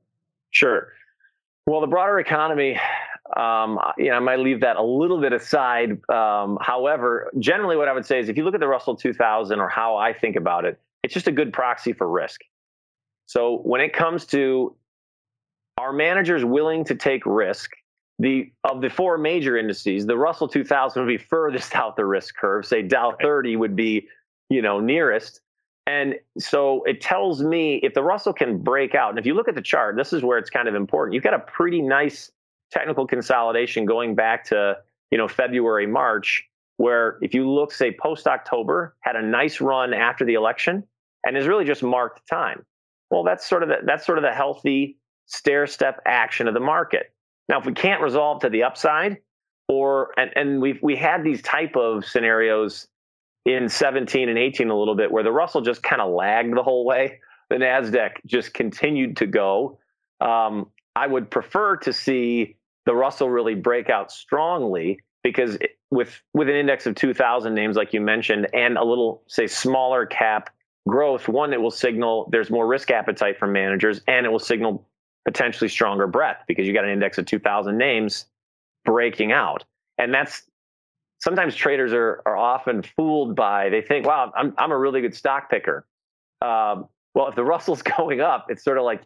Sure. 0.51 0.89
Well, 1.66 1.81
the 1.81 1.87
broader 1.87 2.19
economy, 2.19 2.78
um, 3.37 3.78
you 3.97 4.11
know, 4.11 4.16
I 4.16 4.19
might 4.19 4.40
leave 4.40 4.61
that 4.61 4.76
a 4.76 4.83
little 4.83 5.21
bit 5.21 5.33
aside. 5.33 5.92
Um, 6.11 6.59
however, 6.61 7.31
generally, 7.38 7.76
what 7.76 7.88
I 7.88 7.92
would 7.92 8.07
say 8.07 8.19
is 8.19 8.28
if 8.28 8.37
you 8.37 8.45
look 8.45 8.54
at 8.54 8.61
the 8.61 8.69
Russell 8.69 8.97
2000 8.97 9.61
or 9.61 9.69
how 9.69 9.97
I 9.97 10.12
think 10.12 10.37
about 10.37 10.64
it, 10.64 10.81
it's 11.02 11.14
just 11.14 11.28
a 11.28 11.33
good 11.33 11.52
proxy 11.52 11.92
for 11.92 12.09
risk. 12.09 12.40
So 13.26 13.59
when 13.64 13.81
it 13.81 13.92
comes 13.92 14.26
to 14.26 14.76
are 15.78 15.92
managers 15.92 16.45
willing 16.45 16.85
to 16.85 16.95
take 16.95 17.25
risk? 17.26 17.73
The 18.19 18.52
of 18.64 18.81
the 18.83 18.88
four 18.88 19.19
major 19.19 19.57
indices, 19.57 20.07
the 20.07 20.16
Russell 20.16 20.47
2000 20.49 21.02
would 21.02 21.09
be 21.09 21.19
furthest 21.19 21.75
out 21.76 21.97
the 21.97 22.04
risk 22.04 22.37
curve. 22.37 22.66
Say 22.66 22.83
Dow 22.83 23.14
30 23.21 23.57
would 23.57 23.76
be, 23.76 24.07
you 24.49 24.62
know, 24.62 24.81
nearest. 24.81 25.40
And 25.87 26.15
so 26.39 26.85
it 26.85 27.01
tells 27.01 27.43
me 27.43 27.81
if 27.83 27.95
the 27.95 28.03
Russell 28.03 28.33
can 28.33 28.59
break 28.59 28.95
out, 28.95 29.11
and 29.11 29.19
if 29.19 29.27
you 29.27 29.35
look 29.35 29.49
at 29.49 29.55
the 29.55 29.62
chart, 29.62 29.97
this 29.97 30.12
is 30.12 30.23
where 30.23 30.39
it's 30.39 30.51
kind 30.51 30.69
of 30.69 30.75
important. 30.75 31.15
You've 31.15 31.25
got 31.25 31.35
a 31.35 31.41
pretty 31.41 31.83
nice 31.83 32.31
technical 32.71 33.07
consolidation 33.07 33.85
going 33.85 34.15
back 34.15 34.45
to 34.47 34.79
you 35.11 35.19
know 35.19 35.29
February, 35.29 35.87
March, 35.87 36.49
where 36.77 37.19
if 37.21 37.35
you 37.35 37.51
look, 37.51 37.73
say 37.73 37.93
post 37.93 38.27
October, 38.27 38.97
had 39.01 39.17
a 39.17 39.23
nice 39.23 39.61
run 39.61 39.93
after 39.93 40.25
the 40.25 40.35
election, 40.35 40.85
and 41.25 41.37
is 41.37 41.49
really 41.49 41.65
just 41.65 41.83
marked 41.83 42.27
time. 42.29 42.65
Well, 43.11 43.25
that's 43.25 43.47
sort 43.47 43.62
of 43.62 43.69
the, 43.69 43.77
that's 43.85 44.07
sort 44.07 44.19
of 44.19 44.23
the 44.23 44.33
healthy 44.33 44.99
stair 45.27 45.67
step 45.67 46.01
action 46.07 46.49
of 46.49 46.55
the 46.55 46.61
market. 46.61 47.12
Now, 47.49 47.59
if 47.59 47.67
we 47.67 47.73
can't 47.73 48.01
resolve 48.01 48.41
to 48.43 48.49
the 48.49 48.62
upside, 48.62 49.19
or 49.69 50.12
and, 50.17 50.31
and 50.37 50.61
we've 50.61 50.81
we 50.83 50.97
had 50.97 51.25
these 51.25 51.43
type 51.43 51.77
of 51.77 52.05
scenarios 52.05 52.87
in 53.45 53.69
17 53.69 54.29
and 54.29 54.39
18 54.39 54.71
a 54.71 54.79
little 54.79 54.95
bit 54.95 55.11
where 55.11 55.23
the 55.23 55.33
Russell 55.33 55.61
just 55.61 55.83
kind 55.83 56.01
of 56.01 56.13
lagged 56.13 56.57
the 56.57 56.63
whole 56.63 56.85
way. 56.85 57.21
The 57.51 57.57
NASDAQ 57.57 58.13
just 58.25 58.55
continued 58.55 59.17
to 59.19 59.27
go. 59.27 59.79
Um, 60.21 60.71
I 60.95 61.07
would 61.07 61.31
prefer 61.31 61.77
to 61.79 61.93
see 61.93 62.57
the 62.87 62.95
Russell 62.95 63.31
really 63.31 63.55
break 63.55 63.91
out 63.91 64.11
strongly 64.13 65.01
because 65.23 65.57
it, 65.57 65.73
with 65.91 66.21
with 66.33 66.49
an 66.49 66.57
index 66.57 66.87
of 66.87 66.95
2,000 66.95 67.55
names 67.55 67.77
like 67.77 67.93
you 67.93 68.01
mentioned 68.01 68.49
and 68.55 68.79
a 68.79 68.85
little 68.85 69.23
say 69.29 69.47
smaller 69.47 70.07
cap 70.07 70.51
growth, 70.89 71.29
one 71.29 71.53
it 71.53 71.61
will 71.61 71.71
signal 71.71 72.29
there's 72.33 72.51
more 72.51 72.67
risk 72.67 72.91
appetite 72.91 73.39
from 73.39 73.53
managers 73.53 74.01
and 74.09 74.27
it 74.27 74.31
will 74.31 74.39
signal 74.39 74.87
potentially 75.25 75.69
stronger 75.69 76.07
breadth 76.07 76.43
because 76.49 76.67
you 76.67 76.73
got 76.73 76.85
an 76.85 76.91
index 76.91 77.19
of 77.19 77.27
2,000 77.27 77.77
names 77.77 78.27
breaking 78.85 79.33
out, 79.33 79.65
and 79.99 80.13
that's 80.13 80.43
sometimes 81.23 81.55
traders 81.55 81.93
are 81.93 82.21
are 82.26 82.37
often 82.37 82.83
fooled 82.83 83.35
by 83.35 83.69
they 83.71 83.81
think, 83.81 84.07
wow, 84.07 84.33
I'm 84.37 84.55
I'm 84.59 84.73
a 84.73 84.79
really 84.79 85.00
good 85.00 85.14
stock 85.14 85.50
picker. 85.50 85.87
Um, 86.43 86.88
well, 87.14 87.29
if 87.29 87.35
the 87.37 87.45
Russell's 87.52 87.83
going 87.83 88.21
up, 88.21 88.47
it's 88.49 88.64
sort 88.64 88.79
of 88.79 88.85
like 88.85 89.02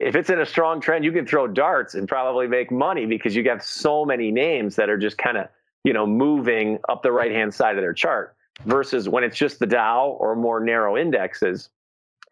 if 0.00 0.14
it's 0.14 0.30
in 0.30 0.40
a 0.40 0.46
strong 0.46 0.80
trend, 0.80 1.04
you 1.04 1.12
can 1.12 1.26
throw 1.26 1.46
darts 1.46 1.94
and 1.94 2.08
probably 2.08 2.46
make 2.46 2.70
money 2.70 3.04
because 3.04 3.34
you 3.34 3.46
have 3.48 3.62
so 3.62 4.04
many 4.04 4.30
names 4.30 4.76
that 4.76 4.88
are 4.88 4.96
just 4.96 5.18
kind 5.18 5.36
of 5.36 5.48
you 5.82 5.92
know 5.92 6.06
moving 6.06 6.78
up 6.88 7.02
the 7.02 7.12
right 7.12 7.32
hand 7.32 7.52
side 7.52 7.76
of 7.76 7.82
their 7.82 7.94
chart. 7.94 8.36
Versus 8.66 9.08
when 9.08 9.24
it's 9.24 9.36
just 9.36 9.58
the 9.58 9.66
Dow 9.66 10.16
or 10.20 10.36
more 10.36 10.60
narrow 10.60 10.96
indexes. 10.96 11.70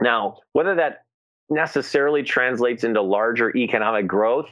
Now, 0.00 0.38
whether 0.52 0.76
that 0.76 1.04
necessarily 1.50 2.22
translates 2.22 2.84
into 2.84 3.02
larger 3.02 3.54
economic 3.56 4.06
growth, 4.06 4.48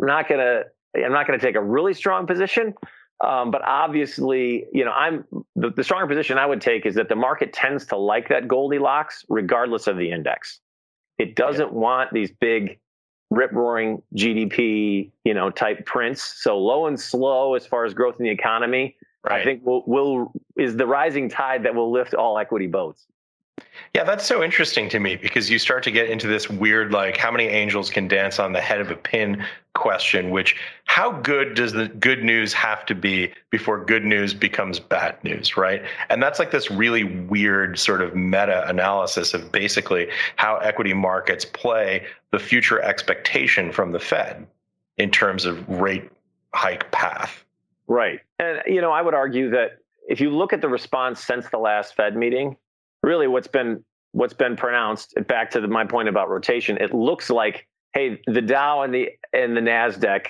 I'm 0.00 0.06
not 0.06 0.30
gonna 0.30 0.62
I'm 0.96 1.12
not 1.12 1.26
gonna 1.26 1.38
take 1.38 1.56
a 1.56 1.62
really 1.62 1.92
strong 1.92 2.26
position. 2.26 2.72
Um, 3.20 3.50
but 3.50 3.62
obviously, 3.62 4.66
you 4.72 4.84
know, 4.84 4.90
I'm 4.90 5.24
the, 5.54 5.70
the, 5.70 5.84
stronger 5.84 6.06
position 6.06 6.36
I 6.36 6.46
would 6.46 6.60
take 6.60 6.84
is 6.84 6.96
that 6.96 7.08
the 7.08 7.16
market 7.16 7.52
tends 7.52 7.86
to 7.86 7.96
like 7.96 8.28
that 8.28 8.48
Goldilocks, 8.48 9.24
regardless 9.28 9.86
of 9.86 9.96
the 9.96 10.10
index. 10.10 10.60
It 11.18 11.36
doesn't 11.36 11.68
yeah. 11.68 11.78
want 11.78 12.12
these 12.12 12.32
big, 12.32 12.80
rip 13.30 13.52
roaring 13.52 14.02
GDP, 14.16 15.12
you 15.24 15.32
know, 15.32 15.50
type 15.50 15.86
prints. 15.86 16.22
So 16.22 16.58
low 16.58 16.86
and 16.86 16.98
slow 16.98 17.54
as 17.54 17.66
far 17.66 17.84
as 17.84 17.94
growth 17.94 18.16
in 18.18 18.24
the 18.24 18.30
economy. 18.30 18.96
Right. 19.22 19.40
I 19.40 19.44
think 19.44 19.64
will 19.64 19.84
will 19.86 20.32
is 20.58 20.76
the 20.76 20.86
rising 20.86 21.30
tide 21.30 21.62
that 21.62 21.74
will 21.74 21.90
lift 21.90 22.14
all 22.14 22.38
equity 22.38 22.66
boats. 22.66 23.06
Yeah, 23.94 24.02
that's 24.02 24.26
so 24.26 24.42
interesting 24.42 24.88
to 24.88 24.98
me 24.98 25.14
because 25.14 25.48
you 25.48 25.58
start 25.60 25.84
to 25.84 25.92
get 25.92 26.10
into 26.10 26.26
this 26.26 26.50
weird, 26.50 26.90
like, 26.90 27.16
how 27.16 27.30
many 27.30 27.46
angels 27.46 27.90
can 27.90 28.08
dance 28.08 28.40
on 28.40 28.52
the 28.52 28.60
head 28.60 28.80
of 28.80 28.90
a 28.90 28.96
pin 28.96 29.44
question, 29.74 30.30
which 30.30 30.56
how 30.86 31.12
good 31.12 31.54
does 31.54 31.72
the 31.72 31.86
good 31.86 32.24
news 32.24 32.52
have 32.52 32.84
to 32.86 32.94
be 32.94 33.32
before 33.50 33.84
good 33.84 34.04
news 34.04 34.34
becomes 34.34 34.80
bad 34.80 35.22
news, 35.22 35.56
right? 35.56 35.82
And 36.08 36.20
that's 36.20 36.40
like 36.40 36.50
this 36.50 36.72
really 36.72 37.04
weird 37.04 37.78
sort 37.78 38.02
of 38.02 38.16
meta 38.16 38.68
analysis 38.68 39.32
of 39.32 39.52
basically 39.52 40.08
how 40.36 40.56
equity 40.56 40.92
markets 40.92 41.44
play 41.44 42.04
the 42.32 42.40
future 42.40 42.82
expectation 42.82 43.70
from 43.70 43.92
the 43.92 44.00
Fed 44.00 44.44
in 44.98 45.10
terms 45.10 45.44
of 45.44 45.68
rate 45.68 46.10
hike 46.52 46.90
path. 46.90 47.44
Right. 47.86 48.20
And, 48.40 48.60
you 48.66 48.80
know, 48.80 48.90
I 48.90 49.02
would 49.02 49.14
argue 49.14 49.50
that 49.50 49.78
if 50.08 50.20
you 50.20 50.30
look 50.30 50.52
at 50.52 50.60
the 50.60 50.68
response 50.68 51.20
since 51.20 51.48
the 51.48 51.58
last 51.58 51.94
Fed 51.94 52.16
meeting, 52.16 52.56
really 53.04 53.28
what's 53.28 53.48
been 53.48 53.84
what's 54.12 54.34
been 54.34 54.56
pronounced 54.56 55.14
back 55.26 55.50
to 55.50 55.60
the, 55.60 55.68
my 55.68 55.84
point 55.84 56.08
about 56.08 56.28
rotation 56.28 56.76
it 56.78 56.94
looks 56.94 57.30
like 57.30 57.66
hey 57.92 58.20
the 58.26 58.42
dow 58.42 58.82
and 58.82 58.94
the 58.94 59.08
and 59.32 59.56
the 59.56 59.60
nasdaq 59.60 60.26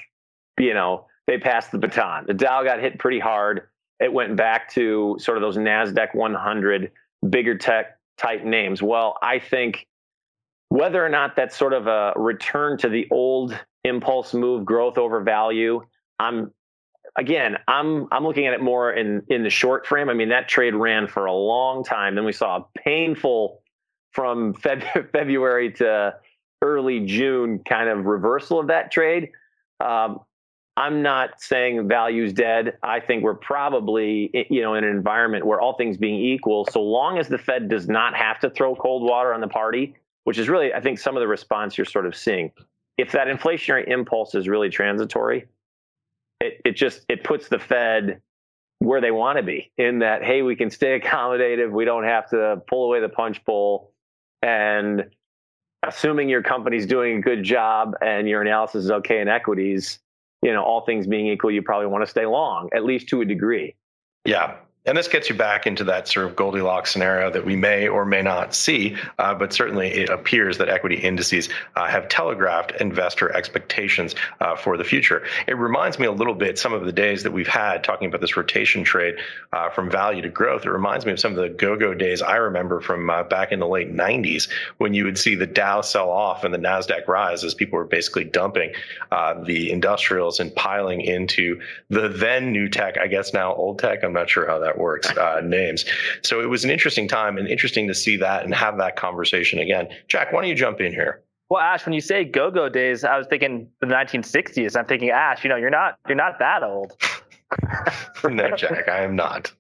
you 0.59 0.75
know 0.75 1.07
they 1.27 1.39
passed 1.39 1.73
the 1.73 1.79
baton. 1.79 2.25
The 2.27 2.35
dow 2.35 2.63
got 2.65 2.81
hit 2.81 2.99
pretty 2.99 3.19
hard. 3.19 3.69
It 3.99 4.13
went 4.13 4.37
back 4.37 4.71
to 4.75 5.17
sort 5.19 5.39
of 5.39 5.43
those 5.43 5.57
nasdaq 5.57 6.15
100 6.15 6.91
bigger 7.31 7.57
tech 7.57 7.99
type 8.19 8.45
names. 8.45 8.83
Well 8.83 9.17
i 9.23 9.39
think 9.39 9.87
whether 10.69 11.05
or 11.05 11.09
not 11.09 11.37
that's 11.37 11.57
sort 11.57 11.73
of 11.73 11.87
a 11.87 12.13
return 12.17 12.79
to 12.79 12.89
the 12.89 13.07
old 13.11 13.59
impulse 13.85 14.35
move 14.35 14.65
growth 14.65 14.99
over 14.99 15.21
value 15.21 15.81
i'm 16.19 16.51
again, 17.17 17.57
I'm 17.69 18.09
I'm 18.11 18.25
looking 18.25 18.47
at 18.47 18.55
it 18.55 18.61
more 18.61 18.93
in 18.93 19.23
in 19.29 19.43
the 19.43 19.51
short 19.51 19.87
frame. 19.87 20.09
I 20.09 20.15
mean, 20.15 20.29
that 20.31 20.49
trade 20.49 20.75
ran 20.75 21.07
for 21.07 21.27
a 21.27 21.33
long 21.33 21.85
time. 21.85 22.15
Then 22.15 22.25
we 22.25 22.33
saw 22.33 22.57
a 22.57 22.79
painful 22.79 23.61
from 24.13 24.55
Feb- 24.55 25.11
February 25.13 25.73
to 25.73 26.15
early 26.63 27.01
June 27.01 27.61
kind 27.61 27.89
of 27.89 28.07
reversal 28.07 28.59
of 28.59 28.69
that 28.69 28.91
trade. 28.91 29.31
Um, 29.81 30.21
I'm 30.77 31.03
not 31.03 31.41
saying 31.41 31.87
value's 31.87 32.33
dead. 32.33 32.79
I 32.83 32.99
think 32.99 33.23
we're 33.23 33.35
probably 33.35 34.47
you 34.51 34.63
know 34.63 34.75
in 34.75 34.85
an 34.85 34.91
environment 34.91 35.47
where 35.47 35.61
all 35.61 35.77
things 35.77 35.97
being 35.97 36.21
equal, 36.21 36.67
so 36.67 36.83
long 36.83 37.19
as 37.19 37.29
the 37.29 37.39
Fed 37.39 37.69
does 37.69 37.89
not 37.89 38.15
have 38.17 38.41
to 38.41 38.51
throw 38.51 38.75
cold 38.75 39.03
water 39.03 39.33
on 39.33 39.41
the 39.41 39.49
party, 39.49 39.95
which 40.25 40.39
is 40.39 40.49
really 40.49 40.75
I 40.75 40.81
think 40.81 40.99
some 40.99 41.17
of 41.17 41.21
the 41.21 41.29
response 41.29 41.79
you're 41.79 41.85
sort 41.85 42.07
of 42.07 42.17
seeing. 42.17 42.51
If 42.97 43.11
that 43.13 43.27
inflationary 43.27 43.89
impulse 43.89 44.37
is 44.37 44.49
really 44.49 44.69
transitory, 44.69 45.47
it, 46.41 46.61
it 46.65 46.73
just 46.73 47.05
it 47.09 47.25
puts 47.25 47.49
the 47.49 47.59
Fed 47.59 48.21
where 48.79 49.01
they 49.01 49.11
want 49.11 49.39
to 49.39 49.43
be 49.43 49.73
in 49.79 50.01
that 50.01 50.23
hey 50.25 50.43
we 50.43 50.57
can 50.57 50.71
stay 50.71 50.99
accommodative 51.01 51.71
we 51.71 51.85
don't 51.85 52.05
have 52.05 52.29
to 52.31 52.63
pull 52.69 52.85
away 52.85 53.01
the 53.01 53.09
punch 53.09 53.45
bowl. 53.45 53.93
And 54.43 55.11
assuming 55.83 56.29
your 56.29 56.43
company's 56.43 56.87
doing 56.87 57.19
a 57.19 57.21
good 57.21 57.43
job 57.43 57.95
and 58.03 58.29
your 58.29 58.43
analysis 58.43 58.85
is 58.85 58.91
okay 58.91 59.21
in 59.21 59.29
equities 59.29 59.99
you 60.43 60.53
know 60.53 60.63
all 60.63 60.83
things 60.83 61.07
being 61.07 61.27
equal 61.27 61.51
you 61.51 61.63
probably 61.63 61.87
want 61.87 62.05
to 62.05 62.11
stay 62.11 62.27
long 62.27 62.69
at 62.75 62.85
least 62.85 63.09
to 63.09 63.21
a 63.21 63.25
degree. 63.25 63.75
Yeah 64.25 64.57
and 64.87 64.99
this 64.99 65.09
gets 65.09 65.31
you 65.31 65.35
back 65.35 65.67
into 65.67 65.85
that 65.85 66.07
sort 66.09 66.27
of 66.27 66.37
Goldilocks 66.37 66.93
scenario 66.93 67.31
that 67.31 67.47
we 67.47 67.57
may 67.57 67.89
or 67.89 68.05
may 68.05 68.21
not 68.21 68.55
see, 68.55 68.97
uh, 69.19 69.35
but 69.35 69.53
certainly 69.53 69.89
it 69.89 70.11
appears 70.11 70.59
that 70.59 70.69
equity 70.69 70.97
indices 70.97 71.49
uh, 71.75 71.87
have 71.87 72.09
telegraphed 72.09 72.73
investor 72.81 73.35
expectations 73.35 74.15
uh, 74.41 74.57
for 74.57 74.77
the 74.77 74.85
future. 74.85 75.25
It 75.47 75.57
reminds 75.57 75.99
me 75.99 76.07
a 76.07 76.13
little 76.13 76.35
bit 76.35 76.59
some 76.59 76.75
of 76.75 76.85
the 76.85 76.93
days 76.93 77.23
that 77.23 77.33
we've 77.33 77.49
had 77.49 77.83
talking 77.83 78.09
about 78.09 78.21
this 78.21 78.37
rotation 78.37 78.85
trade 78.85 79.17
uh, 79.55 79.71
from 79.71 79.91
value 79.91 80.21
to 80.21 80.29
growth. 80.29 80.67
It 80.67 80.71
reminds 80.71 81.07
me 81.07 81.13
of 81.13 81.21
some 81.21 81.33
of 81.33 81.39
the 81.39 81.49
go-go 81.49 81.95
days 81.95 82.21
I 82.21 82.37
remember 82.37 82.83
from 82.83 83.09
uh, 83.09 83.23
back 83.23 83.53
in 83.53 83.61
the 83.61 83.69
late 83.69 83.91
90s 83.91 84.51
when 84.77 84.93
you 84.93 85.05
would 85.05 85.19
see 85.19 85.35
the 85.35 85.47
Dow 85.47 85.81
sell 85.81 86.11
off 86.11 86.45
and 86.45 86.53
the 86.53 86.59
Nasdaq 86.59 87.09
rise 87.09 87.43
as 87.43 87.55
people 87.55 87.79
were 87.79 87.87
basically 87.87 88.25
dumping 88.25 88.75
uh, 89.11 89.43
the 89.45 89.71
industrials 89.71 90.41
and 90.41 90.55
piling 90.55 91.01
into 91.01 91.61
the 91.89 92.09
then 92.09 92.53
new 92.53 92.69
tech, 92.69 92.99
I 92.99 93.07
guess 93.07 93.33
now 93.33 93.55
old 93.55 93.79
tech. 93.79 94.05
I'm 94.05 94.13
not 94.13 94.29
sure 94.29 94.47
how 94.47 94.59
that 94.75 94.81
works 94.81 95.17
uh, 95.17 95.41
names. 95.43 95.85
So 96.23 96.41
it 96.41 96.47
was 96.49 96.65
an 96.65 96.71
interesting 96.71 97.09
time 97.09 97.39
and 97.39 97.49
interesting 97.49 97.87
to 97.89 97.95
see 97.95 98.17
that 98.19 98.45
and 98.45 98.55
have 98.55 98.79
that 98.79 98.97
conversation 98.97 99.59
again. 99.59 99.89
Jack, 100.09 100.33
why 100.33 100.41
don't 100.41 100.49
you 100.49 100.55
jump 100.55 100.81
in 100.81 100.93
here? 100.93 101.23
Well, 101.51 101.61
Ash, 101.61 101.85
when 101.85 101.93
you 101.93 102.01
say 102.01 102.25
go-go 102.25 102.69
days, 102.69 103.05
I 103.05 103.19
was 103.19 103.27
thinking 103.27 103.69
the 103.81 103.87
1960s. 103.87 104.77
I'm 104.77 104.87
thinking, 104.87 105.11
Ash, 105.11 105.45
you 105.45 105.51
know, 105.51 105.57
you're 105.57 105.71
not 105.71 105.99
you're 106.09 106.17
not 106.17 106.39
that 106.39 106.63
old. 106.63 106.93
no, 108.25 108.57
Jack, 108.57 108.89
I 108.89 109.05
am 109.05 109.15
not. 109.15 109.53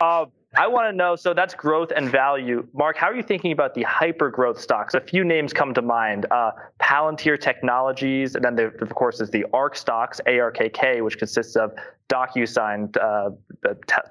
Uh, 0.00 0.26
I 0.56 0.66
want 0.66 0.92
to 0.92 0.96
know. 0.96 1.16
So 1.16 1.34
that's 1.34 1.54
growth 1.54 1.92
and 1.94 2.08
value. 2.08 2.66
Mark, 2.74 2.96
how 2.96 3.08
are 3.08 3.16
you 3.16 3.22
thinking 3.22 3.52
about 3.52 3.74
the 3.74 3.82
hyper 3.82 4.30
growth 4.30 4.60
stocks? 4.60 4.94
A 4.94 5.00
few 5.00 5.24
names 5.24 5.52
come 5.52 5.74
to 5.74 5.82
mind: 5.82 6.26
uh, 6.30 6.52
Palantir 6.80 7.40
Technologies, 7.40 8.34
and 8.34 8.44
then 8.44 8.54
there, 8.54 8.68
of 8.68 8.94
course 8.94 9.20
is 9.20 9.30
the 9.30 9.44
ARK 9.52 9.76
stocks, 9.76 10.20
ARKK, 10.26 11.02
which 11.02 11.18
consists 11.18 11.56
of 11.56 11.72
DocuSign, 12.08 12.96
uh, 12.96 13.30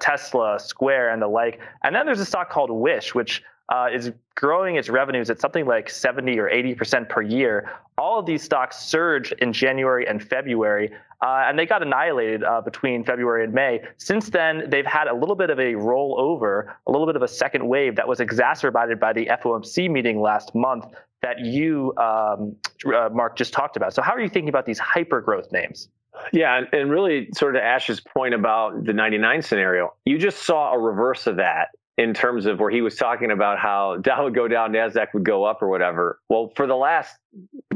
Tesla, 0.00 0.58
Square, 0.58 1.10
and 1.10 1.22
the 1.22 1.28
like. 1.28 1.60
And 1.82 1.94
then 1.94 2.06
there's 2.06 2.20
a 2.20 2.26
stock 2.26 2.50
called 2.50 2.70
Wish, 2.70 3.14
which 3.14 3.42
uh, 3.68 3.88
is 3.92 4.12
growing 4.34 4.76
its 4.76 4.88
revenues 4.88 5.30
at 5.30 5.40
something 5.40 5.66
like 5.66 5.88
70 5.88 6.38
or 6.38 6.48
80 6.48 6.74
percent 6.74 7.08
per 7.08 7.22
year. 7.22 7.70
All 7.96 8.18
of 8.18 8.26
these 8.26 8.42
stocks 8.42 8.78
surged 8.78 9.34
in 9.38 9.52
January 9.52 10.06
and 10.06 10.22
February, 10.22 10.92
uh, 11.22 11.44
and 11.46 11.58
they 11.58 11.64
got 11.64 11.82
annihilated 11.82 12.42
uh, 12.42 12.60
between 12.60 13.04
February 13.04 13.44
and 13.44 13.54
May. 13.54 13.80
Since 13.96 14.30
then, 14.30 14.68
they've 14.68 14.86
had 14.86 15.06
a 15.06 15.14
little 15.14 15.36
bit 15.36 15.50
of 15.50 15.58
a 15.58 15.74
rollover, 15.74 16.74
a 16.86 16.90
little 16.90 17.06
bit 17.06 17.16
of 17.16 17.22
a 17.22 17.28
second 17.28 17.66
wave 17.66 17.96
that 17.96 18.08
was 18.08 18.20
exacerbated 18.20 19.00
by 19.00 19.12
the 19.12 19.26
FOMC 19.26 19.90
meeting 19.90 20.20
last 20.20 20.54
month 20.54 20.86
that 21.22 21.40
you, 21.40 21.94
um, 21.96 22.56
uh, 22.86 23.08
Mark, 23.10 23.36
just 23.36 23.54
talked 23.54 23.76
about. 23.76 23.94
So, 23.94 24.02
how 24.02 24.12
are 24.12 24.20
you 24.20 24.28
thinking 24.28 24.50
about 24.50 24.66
these 24.66 24.78
hyper 24.78 25.20
growth 25.20 25.50
names? 25.52 25.88
Yeah, 26.32 26.60
and 26.72 26.90
really, 26.90 27.28
sort 27.34 27.56
of 27.56 27.62
Ash's 27.62 28.00
point 28.00 28.34
about 28.34 28.84
the 28.84 28.92
99 28.92 29.42
scenario, 29.42 29.94
you 30.04 30.18
just 30.18 30.42
saw 30.42 30.72
a 30.72 30.78
reverse 30.78 31.26
of 31.26 31.36
that 31.36 31.68
in 31.96 32.12
terms 32.12 32.46
of 32.46 32.58
where 32.58 32.70
he 32.70 32.82
was 32.82 32.96
talking 32.96 33.30
about 33.30 33.58
how 33.58 33.96
Dow 34.00 34.24
would 34.24 34.34
go 34.34 34.48
down, 34.48 34.72
Nasdaq 34.72 35.14
would 35.14 35.24
go 35.24 35.44
up, 35.44 35.62
or 35.62 35.68
whatever. 35.68 36.20
Well, 36.28 36.52
for 36.56 36.66
the 36.66 36.76
last 36.76 37.16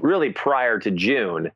really 0.00 0.30
prior 0.30 0.78
to 0.80 0.90
June, 0.90 1.50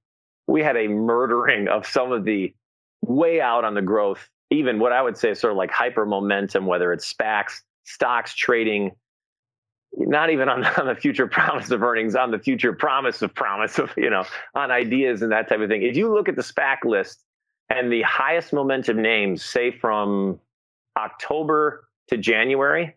we 0.47 0.63
had 0.63 0.77
a 0.77 0.89
murdering 0.89 1.69
of 1.69 1.87
some 1.87 2.13
of 2.13 2.25
the 2.25 2.55
way 3.03 3.41
out 3.41 3.65
on 3.65 3.75
the 3.75 3.83
growth, 3.83 4.29
even 4.51 4.79
what 4.79 4.93
I 4.93 5.03
would 5.03 5.17
say 5.17 5.31
is 5.31 5.41
sort 5.41 5.53
of 5.53 5.57
like 5.57 5.71
hyper 5.71 6.07
momentum, 6.07 6.67
whether 6.67 6.93
it's 6.93 7.13
SPACs, 7.13 7.63
stocks 7.85 8.35
trading, 8.35 8.93
not 9.97 10.31
even 10.31 10.49
on, 10.49 10.65
on 10.79 10.87
the 10.87 10.95
future 10.95 11.27
promise 11.27 11.71
of 11.71 11.83
earnings, 11.83 12.15
on 12.15 12.31
the 12.31 12.39
future 12.39 12.73
promise 12.73 13.23
of 13.23 13.35
promise 13.35 13.79
of, 13.79 13.91
you 13.97 14.11
know, 14.11 14.25
on 14.55 14.71
ideas 14.71 15.23
and 15.23 15.33
that 15.33 15.49
type 15.49 15.61
of 15.61 15.69
thing. 15.69 15.83
If 15.83 15.97
you 15.97 16.13
look 16.13 16.29
at 16.29 16.37
the 16.37 16.43
SPAC 16.43 16.85
list 16.85 17.25
and 17.69 17.93
the 17.93 18.03
highest 18.03 18.53
momentum 18.53 19.01
names, 19.01 19.45
say 19.45 19.71
from 19.71 20.39
October 20.97 21.89
to 22.13 22.19
January, 22.19 22.95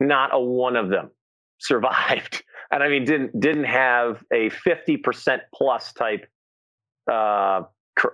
not 0.00 0.30
a 0.32 0.38
one 0.38 0.76
of 0.76 0.88
them 0.88 1.10
survived. 1.58 2.44
And 2.70 2.82
I 2.82 2.88
mean, 2.88 3.04
didn't 3.04 3.38
didn't 3.38 3.64
have 3.64 4.22
a 4.32 4.50
fifty 4.50 4.96
percent 4.96 5.42
plus 5.54 5.92
type. 5.92 6.26
Uh, 7.10 7.62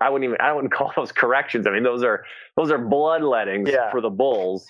I 0.00 0.10
wouldn't 0.10 0.24
even 0.24 0.36
I 0.40 0.52
wouldn't 0.52 0.72
call 0.74 0.92
those 0.94 1.12
corrections. 1.12 1.66
I 1.66 1.70
mean, 1.70 1.82
those 1.82 2.02
are 2.02 2.24
those 2.56 2.70
are 2.70 2.78
bloodlettings 2.78 3.70
yeah. 3.70 3.90
for 3.90 4.00
the 4.00 4.10
Bulls. 4.10 4.66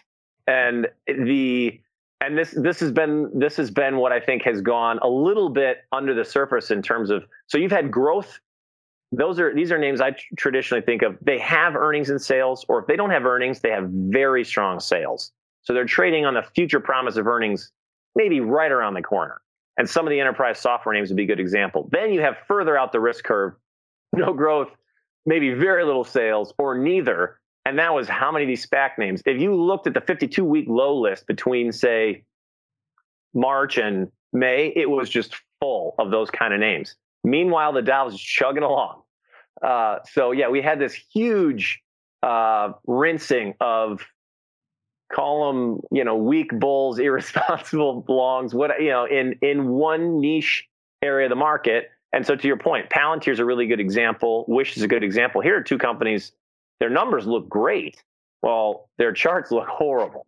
And 0.47 0.89
the 1.07 1.81
and 2.21 2.39
this 2.39 2.53
this 2.57 2.81
has 2.81 2.93
been 2.93 3.31
this 3.35 3.57
has 3.57 3.71
been 3.71 3.97
what 3.97 4.13
I 4.13 4.21
think 4.21 4.43
has 4.43 4.61
gone 4.61 4.99
a 5.03 5.09
little 5.09 5.49
bit 5.49 5.79
under 5.93 6.15
the 6.15 6.25
surface 6.25 6.71
in 6.71 6.83
terms 6.83 7.11
of 7.11 7.25
so 7.49 7.59
you've 7.59 7.73
had 7.73 7.91
growth 7.91 8.39
those 9.13 9.39
are 9.39 9.55
these 9.55 9.71
are 9.71 9.79
names 9.79 10.01
I 10.01 10.13
tr- 10.13 10.35
traditionally 10.37 10.83
think 10.83 11.03
of. 11.03 11.19
They 11.21 11.39
have 11.39 11.77
earnings 11.77 12.11
and 12.11 12.21
sales, 12.21 12.65
or 12.69 12.81
if 12.81 12.87
they 12.87 12.97
don't 12.97 13.11
have 13.11 13.27
earnings, 13.27 13.61
they 13.61 13.71
have 13.71 13.89
very 13.91 14.45
strong 14.45 14.81
sales. 14.81 15.31
So 15.63 15.75
they're 15.75 15.85
trading 15.85 16.25
on 16.25 16.35
the 16.35 16.43
future 16.43 16.81
promise 16.81 17.17
of 17.17 17.27
earnings, 17.27 17.71
maybe 18.17 18.41
right 18.41 18.73
around 18.73 18.95
the 18.95 19.03
corner. 19.03 19.41
And 19.77 19.89
some 19.89 20.07
of 20.07 20.11
the 20.11 20.19
enterprise 20.19 20.59
software 20.59 20.95
names 20.95 21.11
would 21.11 21.17
be 21.17 21.25
a 21.25 21.27
good 21.27 21.41
example. 21.41 21.89
Then 21.93 22.13
you 22.13 22.21
have 22.23 22.37
further 22.49 22.77
out 22.77 22.93
the 22.93 23.01
risk 23.01 23.25
curve, 23.25 23.55
no 24.13 24.33
growth, 24.33 24.69
maybe 25.25 25.55
very 25.55 25.85
little 25.85 26.05
sales, 26.05 26.53
or 26.59 26.77
neither. 26.77 27.39
And 27.65 27.79
that 27.79 27.95
was 27.95 28.09
how 28.09 28.33
many 28.33 28.45
of 28.45 28.49
these 28.49 28.67
SPAC 28.67 28.99
names. 28.99 29.23
If 29.25 29.41
you 29.41 29.55
looked 29.55 29.87
at 29.87 29.95
the 29.95 30.01
52 30.01 30.45
week 30.45 30.67
low 30.69 30.99
list 30.99 31.27
between, 31.27 31.71
say, 31.71 32.25
March 33.35 33.79
and 33.79 34.11
May, 34.33 34.73
it 34.75 34.91
was 34.91 35.09
just 35.09 35.37
full 35.61 35.95
of 35.99 36.11
those 36.11 36.31
kind 36.31 36.53
of 36.53 36.61
names. 36.61 36.97
Meanwhile, 37.25 37.73
the 37.73 37.83
Dow 37.83 38.07
was 38.07 38.21
chugging 38.21 38.63
along. 38.63 39.03
Uh, 39.63 39.99
so 40.13 40.33
yeah, 40.33 40.49
we 40.49 40.61
had 40.61 40.79
this 40.79 40.95
huge 40.95 41.83
uh, 42.23 42.73
rinsing 42.87 43.55
of 43.61 44.03
call 45.13 45.53
them 45.53 45.81
you 45.91 46.05
know 46.05 46.17
weak 46.17 46.51
bulls, 46.53 46.99
irresponsible 46.99 48.05
longs, 48.09 48.55
what 48.55 48.83
you 48.83 48.91
know 48.91 49.05
in 49.05 49.37
in 49.43 49.69
one 49.69 50.21
niche 50.21 50.67
area 51.03 51.27
of 51.27 51.31
the 51.31 51.37
market. 51.37 51.91
And 52.15 52.27
so 52.27 52.37
to 52.37 52.47
your 52.47 52.59
point, 52.59 52.91
Palantir 52.91 53.33
is 53.33 53.39
a 53.39 53.45
really 53.45 53.67
good 53.67 53.81
example. 53.81 54.45
Wish 54.47 54.77
is 54.77 54.83
a 54.83 54.89
good 54.89 55.03
example. 55.03 55.41
Here 55.41 55.57
are 55.57 55.63
two 55.63 55.79
companies. 55.79 56.33
Their 56.79 56.91
numbers 56.91 57.27
look 57.27 57.49
great. 57.49 58.03
Well, 58.43 58.91
their 58.99 59.13
charts 59.13 59.51
look 59.51 59.67
horrible. 59.67 60.27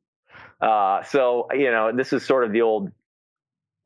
Uh, 0.61 1.02
so 1.02 1.48
you 1.52 1.70
know 1.70 1.92
this 1.94 2.12
is 2.12 2.24
sort 2.24 2.44
of 2.44 2.52
the 2.52 2.62
old 2.62 2.90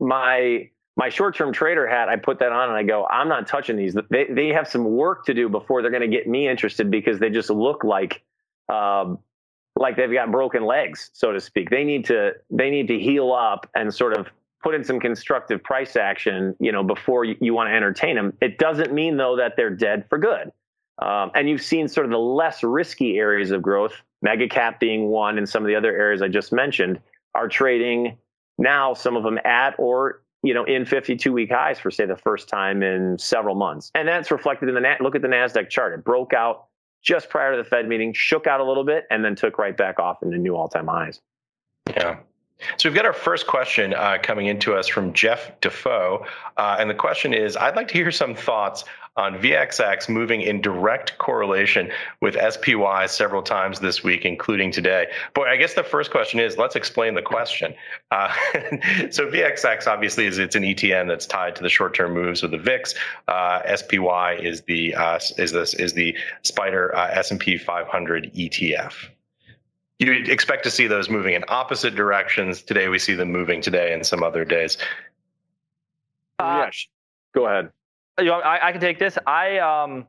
my 0.00 0.70
my 0.98 1.08
short-term 1.08 1.52
trader 1.52 1.86
hat, 1.86 2.08
I 2.08 2.16
put 2.16 2.40
that 2.40 2.50
on 2.50 2.68
and 2.68 2.76
I 2.76 2.82
go, 2.82 3.06
I'm 3.06 3.28
not 3.28 3.46
touching 3.46 3.76
these. 3.76 3.96
They 4.10 4.26
they 4.28 4.48
have 4.48 4.66
some 4.66 4.84
work 4.84 5.24
to 5.26 5.32
do 5.32 5.48
before 5.48 5.80
they're 5.80 5.92
going 5.92 6.02
to 6.02 6.08
get 6.08 6.26
me 6.26 6.48
interested 6.48 6.90
because 6.90 7.20
they 7.20 7.30
just 7.30 7.50
look 7.50 7.84
like 7.84 8.24
um, 8.68 9.20
like 9.76 9.96
they've 9.96 10.12
got 10.12 10.32
broken 10.32 10.64
legs, 10.64 11.10
so 11.14 11.30
to 11.32 11.40
speak. 11.40 11.70
They 11.70 11.84
need 11.84 12.04
to 12.06 12.32
they 12.50 12.68
need 12.68 12.88
to 12.88 12.98
heal 12.98 13.32
up 13.32 13.70
and 13.76 13.94
sort 13.94 14.18
of 14.18 14.26
put 14.60 14.74
in 14.74 14.82
some 14.82 14.98
constructive 14.98 15.62
price 15.62 15.94
action, 15.94 16.56
you 16.58 16.72
know, 16.72 16.82
before 16.82 17.24
you, 17.24 17.36
you 17.40 17.54
want 17.54 17.70
to 17.70 17.74
entertain 17.74 18.16
them. 18.16 18.36
It 18.42 18.58
doesn't 18.58 18.92
mean 18.92 19.16
though 19.16 19.36
that 19.36 19.54
they're 19.56 19.70
dead 19.70 20.04
for 20.08 20.18
good. 20.18 20.50
Um, 21.00 21.30
and 21.36 21.48
you've 21.48 21.62
seen 21.62 21.86
sort 21.86 22.06
of 22.06 22.10
the 22.10 22.18
less 22.18 22.64
risky 22.64 23.18
areas 23.18 23.52
of 23.52 23.62
growth, 23.62 23.94
mega 24.20 24.48
cap 24.48 24.80
being 24.80 25.10
one, 25.10 25.38
and 25.38 25.48
some 25.48 25.62
of 25.62 25.68
the 25.68 25.76
other 25.76 25.96
areas 25.96 26.22
I 26.22 26.28
just 26.28 26.52
mentioned 26.52 27.00
are 27.36 27.46
trading 27.46 28.18
now. 28.58 28.94
Some 28.94 29.16
of 29.16 29.22
them 29.22 29.38
at 29.44 29.76
or 29.78 30.22
you 30.42 30.54
know, 30.54 30.64
in 30.64 30.84
52 30.84 31.32
week 31.32 31.50
highs 31.50 31.78
for 31.78 31.90
say 31.90 32.06
the 32.06 32.16
first 32.16 32.48
time 32.48 32.82
in 32.82 33.18
several 33.18 33.54
months. 33.54 33.90
And 33.94 34.06
that's 34.06 34.30
reflected 34.30 34.68
in 34.68 34.74
the 34.74 34.96
look 35.00 35.14
at 35.14 35.22
the 35.22 35.28
Nasdaq 35.28 35.68
chart. 35.68 35.92
It 35.94 36.04
broke 36.04 36.32
out 36.32 36.66
just 37.02 37.28
prior 37.28 37.52
to 37.52 37.56
the 37.56 37.68
Fed 37.68 37.88
meeting, 37.88 38.12
shook 38.12 38.46
out 38.46 38.60
a 38.60 38.64
little 38.64 38.84
bit, 38.84 39.06
and 39.10 39.24
then 39.24 39.34
took 39.34 39.58
right 39.58 39.76
back 39.76 39.98
off 39.98 40.22
into 40.22 40.38
new 40.38 40.56
all 40.56 40.68
time 40.68 40.86
highs. 40.86 41.20
Yeah. 41.88 42.18
So 42.76 42.88
we've 42.88 42.96
got 42.96 43.06
our 43.06 43.12
first 43.12 43.46
question 43.46 43.94
uh, 43.94 44.18
coming 44.20 44.46
into 44.46 44.74
us 44.74 44.88
from 44.88 45.12
Jeff 45.12 45.52
Defoe, 45.60 46.26
uh, 46.56 46.76
and 46.78 46.90
the 46.90 46.94
question 46.94 47.32
is: 47.32 47.56
I'd 47.56 47.76
like 47.76 47.86
to 47.88 47.94
hear 47.94 48.10
some 48.10 48.34
thoughts 48.34 48.84
on 49.18 49.34
VXX 49.34 50.08
moving 50.08 50.40
in 50.40 50.60
direct 50.60 51.18
correlation 51.18 51.90
with 52.22 52.36
SPY 52.36 53.06
several 53.06 53.42
times 53.42 53.80
this 53.80 54.02
week, 54.02 54.24
including 54.24 54.70
today. 54.70 55.08
Boy, 55.34 55.48
I 55.48 55.56
guess 55.56 55.74
the 55.74 55.82
first 55.82 56.10
question 56.10 56.40
is: 56.40 56.56
Let's 56.56 56.76
explain 56.76 57.14
the 57.14 57.22
question. 57.22 57.74
Uh, 58.10 58.32
so 59.10 59.26
VXX 59.26 59.86
obviously 59.86 60.26
is 60.26 60.38
it's 60.38 60.56
an 60.56 60.62
ETN 60.62 61.08
that's 61.08 61.26
tied 61.26 61.56
to 61.56 61.62
the 61.62 61.68
short-term 61.68 62.14
moves 62.14 62.42
of 62.42 62.52
the 62.52 62.58
VIX. 62.58 62.94
Uh, 63.26 63.76
SPY 63.76 64.38
is 64.40 64.62
the 64.62 64.94
uh, 64.94 65.18
is 65.36 65.52
this 65.52 65.74
is 65.74 65.92
the 65.92 66.16
Spider 66.42 66.96
uh, 66.96 67.10
S&P 67.10 67.58
500 67.58 68.32
ETF 68.34 68.94
you 69.98 70.12
expect 70.12 70.62
to 70.62 70.70
see 70.70 70.86
those 70.86 71.10
moving 71.10 71.34
in 71.34 71.44
opposite 71.48 71.96
directions. 71.96 72.62
Today 72.62 72.88
we 72.88 73.00
see 73.00 73.14
them 73.14 73.32
moving 73.32 73.60
today 73.60 73.92
and 73.92 74.06
some 74.06 74.22
other 74.22 74.44
days. 74.44 74.78
Uh, 76.38 76.62
yes. 76.66 76.86
Go 77.34 77.46
ahead. 77.46 77.72
You 78.18 78.26
know, 78.26 78.40
I, 78.40 78.68
I, 78.68 78.72
can 78.72 78.80
take 78.80 78.98
this. 78.98 79.16
I 79.26 79.58
um, 79.58 80.06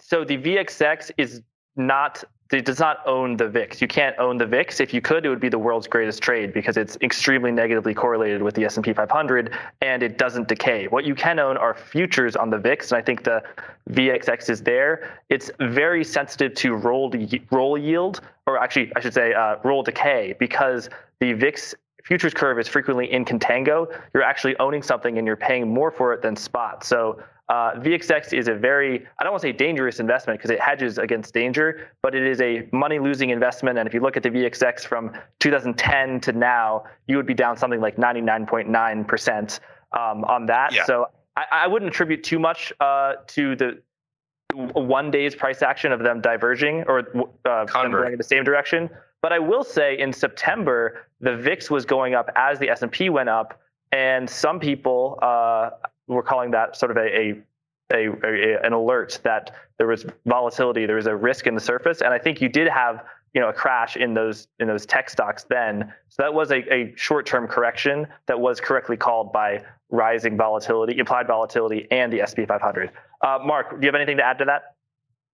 so 0.00 0.24
the 0.24 0.38
VXX 0.38 1.10
is 1.18 1.42
not 1.76 2.24
it 2.52 2.64
does 2.64 2.80
not 2.80 2.98
own 3.06 3.36
the 3.36 3.48
VIX. 3.48 3.80
You 3.80 3.86
can't 3.86 4.18
own 4.18 4.36
the 4.36 4.46
VIX. 4.46 4.80
If 4.80 4.92
you 4.92 5.00
could, 5.00 5.24
it 5.24 5.28
would 5.28 5.40
be 5.40 5.48
the 5.48 5.58
world's 5.58 5.86
greatest 5.86 6.20
trade 6.20 6.52
because 6.52 6.76
it's 6.76 6.96
extremely 7.00 7.52
negatively 7.52 7.94
correlated 7.94 8.42
with 8.42 8.54
the 8.56 8.64
S&P 8.64 8.92
500 8.92 9.56
and 9.82 10.02
it 10.02 10.18
doesn't 10.18 10.48
decay. 10.48 10.88
What 10.88 11.04
you 11.04 11.14
can 11.14 11.38
own 11.38 11.56
are 11.56 11.74
futures 11.74 12.34
on 12.34 12.50
the 12.50 12.58
VIX, 12.58 12.90
and 12.90 12.98
I 12.98 13.02
think 13.02 13.22
the 13.22 13.42
VXX 13.90 14.50
is 14.50 14.62
there. 14.62 15.20
It's 15.28 15.50
very 15.60 16.02
sensitive 16.02 16.54
to 16.56 16.74
roll 16.74 17.12
roll 17.52 17.78
yield, 17.78 18.20
or 18.46 18.58
actually, 18.58 18.92
I 18.96 19.00
should 19.00 19.14
say, 19.14 19.32
uh, 19.32 19.56
roll 19.62 19.82
decay, 19.82 20.34
because 20.38 20.90
the 21.20 21.34
VIX 21.34 21.74
futures 22.04 22.34
curve 22.34 22.58
is 22.58 22.68
frequently 22.68 23.10
in 23.12 23.24
contango. 23.24 23.86
You're 24.14 24.22
actually 24.22 24.56
owning 24.58 24.82
something 24.82 25.18
and 25.18 25.26
you're 25.26 25.36
paying 25.36 25.72
more 25.72 25.90
for 25.90 26.12
it 26.12 26.22
than 26.22 26.36
spot. 26.36 26.84
So 26.84 27.22
uh, 27.50 27.72
VXX 27.80 28.32
is 28.32 28.46
a 28.46 28.54
very, 28.54 29.04
I 29.18 29.24
don't 29.24 29.32
want 29.32 29.42
to 29.42 29.48
say 29.48 29.52
dangerous 29.52 29.98
investment 29.98 30.38
because 30.38 30.50
it 30.50 30.60
hedges 30.60 30.98
against 30.98 31.34
danger, 31.34 31.90
but 32.00 32.14
it 32.14 32.24
is 32.24 32.40
a 32.40 32.68
money 32.72 33.00
losing 33.00 33.30
investment. 33.30 33.76
And 33.76 33.88
if 33.88 33.94
you 33.94 34.00
look 34.00 34.16
at 34.16 34.22
the 34.22 34.30
VXX 34.30 34.82
from 34.82 35.12
2010 35.40 36.20
to 36.20 36.32
now, 36.32 36.84
you 37.08 37.16
would 37.16 37.26
be 37.26 37.34
down 37.34 37.56
something 37.56 37.80
like 37.80 37.96
99.9% 37.96 39.60
um, 39.92 40.24
on 40.24 40.46
that. 40.46 40.72
Yeah. 40.72 40.84
So 40.84 41.06
I, 41.36 41.44
I, 41.50 41.66
wouldn't 41.66 41.90
attribute 41.90 42.22
too 42.22 42.38
much 42.38 42.72
uh, 42.80 43.14
to 43.28 43.56
the 43.56 43.82
one 44.54 45.10
day's 45.10 45.34
price 45.34 45.62
action 45.62 45.90
of 45.90 46.00
them 46.00 46.20
diverging 46.20 46.84
or 46.86 47.00
uh, 47.44 47.64
them 47.64 47.90
going 47.90 48.12
in 48.12 48.18
the 48.18 48.24
same 48.24 48.44
direction. 48.44 48.88
But 49.22 49.32
I 49.32 49.38
will 49.38 49.64
say 49.64 49.98
in 49.98 50.12
September, 50.12 51.06
the 51.20 51.36
VIX 51.36 51.70
was 51.70 51.84
going 51.84 52.14
up 52.14 52.30
as 52.36 52.58
the 52.58 52.70
S&P 52.70 53.10
went 53.10 53.28
up. 53.28 53.60
And 53.92 54.28
some 54.28 54.60
people, 54.60 55.18
uh, 55.20 55.70
we're 56.06 56.22
calling 56.22 56.50
that 56.52 56.76
sort 56.76 56.90
of 56.90 56.96
a, 56.96 57.06
a 57.06 57.42
a, 57.92 58.08
a, 58.24 58.60
an 58.62 58.72
alert 58.72 59.18
that 59.24 59.54
there 59.78 59.86
was 59.86 60.06
volatility, 60.26 60.86
there 60.86 60.96
was 60.96 61.06
a 61.06 61.16
risk 61.16 61.46
in 61.46 61.54
the 61.54 61.60
surface, 61.60 62.02
and 62.02 62.12
I 62.12 62.18
think 62.18 62.40
you 62.40 62.48
did 62.48 62.68
have 62.68 63.04
you 63.34 63.40
know 63.40 63.48
a 63.48 63.52
crash 63.52 63.96
in 63.96 64.14
those 64.14 64.48
in 64.58 64.68
those 64.68 64.86
tech 64.86 65.10
stocks 65.10 65.44
then. 65.44 65.92
So 66.08 66.22
that 66.22 66.34
was 66.34 66.50
a, 66.50 66.72
a 66.72 66.92
short 66.96 67.26
term 67.26 67.46
correction 67.46 68.06
that 68.26 68.38
was 68.38 68.60
correctly 68.60 68.96
called 68.96 69.32
by 69.32 69.62
rising 69.90 70.36
volatility, 70.36 70.98
implied 70.98 71.26
volatility, 71.26 71.86
and 71.90 72.12
the 72.12 72.22
SP 72.26 72.46
500. 72.46 72.90
Uh, 73.22 73.38
Mark, 73.44 73.70
do 73.70 73.76
you 73.80 73.86
have 73.86 73.94
anything 73.94 74.16
to 74.16 74.24
add 74.24 74.38
to 74.38 74.44
that? 74.44 74.76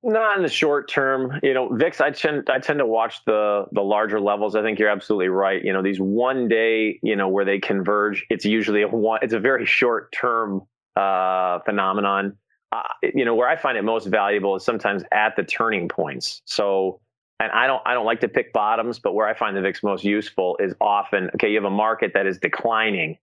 Not 0.03 0.37
in 0.37 0.43
the 0.43 0.49
short 0.49 0.89
term, 0.89 1.41
you 1.43 1.53
know, 1.53 1.69
VIX. 1.73 2.01
I 2.01 2.11
tend 2.11 2.49
I 2.49 2.59
tend 2.59 2.79
to 2.79 2.87
watch 2.87 3.25
the 3.25 3.65
the 3.73 3.83
larger 3.83 4.21
levels. 4.21 4.55
I 4.55 4.63
think 4.63 4.79
you're 4.79 4.89
absolutely 4.89 5.29
right. 5.29 5.65
You 5.65 5.73
know, 5.73 5.83
these 5.83 5.99
one 5.99 6.49
day, 6.49 7.01
you 7.03 7.17
know, 7.17 7.29
where 7.29 7.45
they 7.45 7.59
converge, 7.59 8.25
it's 8.31 8.45
usually 8.45 8.83
a 8.83 8.89
one. 8.89 9.19
It's 9.23 9.33
a 9.33 9.41
very 9.41 9.67
short 9.67 10.13
term 10.13 10.63
uh, 10.97 11.61
phenomenon. 11.61 12.37
Uh, 12.73 12.83
you 13.15 13.25
know, 13.25 13.35
where 13.35 13.49
I 13.49 13.57
find 13.57 13.79
it 13.79 13.83
most 13.83 14.07
valuable 14.07 14.57
is 14.57 14.65
sometimes 14.65 15.03
at 15.13 15.37
the 15.37 15.45
turning 15.45 15.89
points. 15.89 16.43
So, 16.45 17.01
and 17.39 17.51
I 17.53 17.67
don't, 17.67 17.83
I 17.87 17.95
don't 17.95 18.05
like 18.05 18.21
to 18.21 18.29
pick 18.29 18.53
bottoms, 18.53 18.99
but 18.99 19.15
where 19.15 19.27
I 19.27 19.35
find 19.35 19.57
the 19.57 19.61
VIX 19.61 19.83
most 19.83 20.05
useful 20.05 20.57
is 20.61 20.75
often, 20.81 21.31
okay, 21.37 21.49
you 21.49 21.57
have 21.57 21.65
a 21.65 21.71
market 21.71 22.13
that 22.15 22.27
is 22.27 22.39
declining 22.39 23.19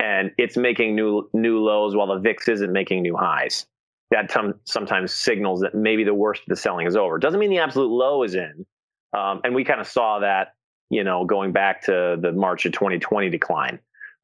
and 0.00 0.32
it's 0.38 0.56
making 0.56 0.96
new, 0.96 1.28
new 1.32 1.60
lows 1.60 1.94
while 1.94 2.08
the 2.08 2.18
VIX 2.18 2.48
isn't 2.48 2.72
making 2.72 3.02
new 3.02 3.16
highs. 3.16 3.66
That 4.10 4.28
t- 4.28 4.40
sometimes 4.64 5.12
signals 5.14 5.60
that 5.60 5.74
maybe 5.74 6.04
the 6.04 6.14
worst 6.14 6.42
of 6.42 6.48
the 6.48 6.56
selling 6.56 6.86
is 6.86 6.96
over. 6.96 7.18
Doesn't 7.18 7.38
mean 7.38 7.50
the 7.50 7.58
absolute 7.58 7.90
low 7.90 8.22
is 8.22 8.34
in. 8.34 8.66
Um, 9.16 9.40
and 9.44 9.54
we 9.54 9.64
kind 9.64 9.80
of 9.80 9.86
saw 9.86 10.20
that, 10.20 10.54
you 10.88 11.04
know, 11.04 11.24
going 11.24 11.52
back 11.52 11.82
to 11.82 12.16
the 12.20 12.32
March 12.32 12.66
of 12.66 12.72
2020 12.72 13.30
decline. 13.30 13.78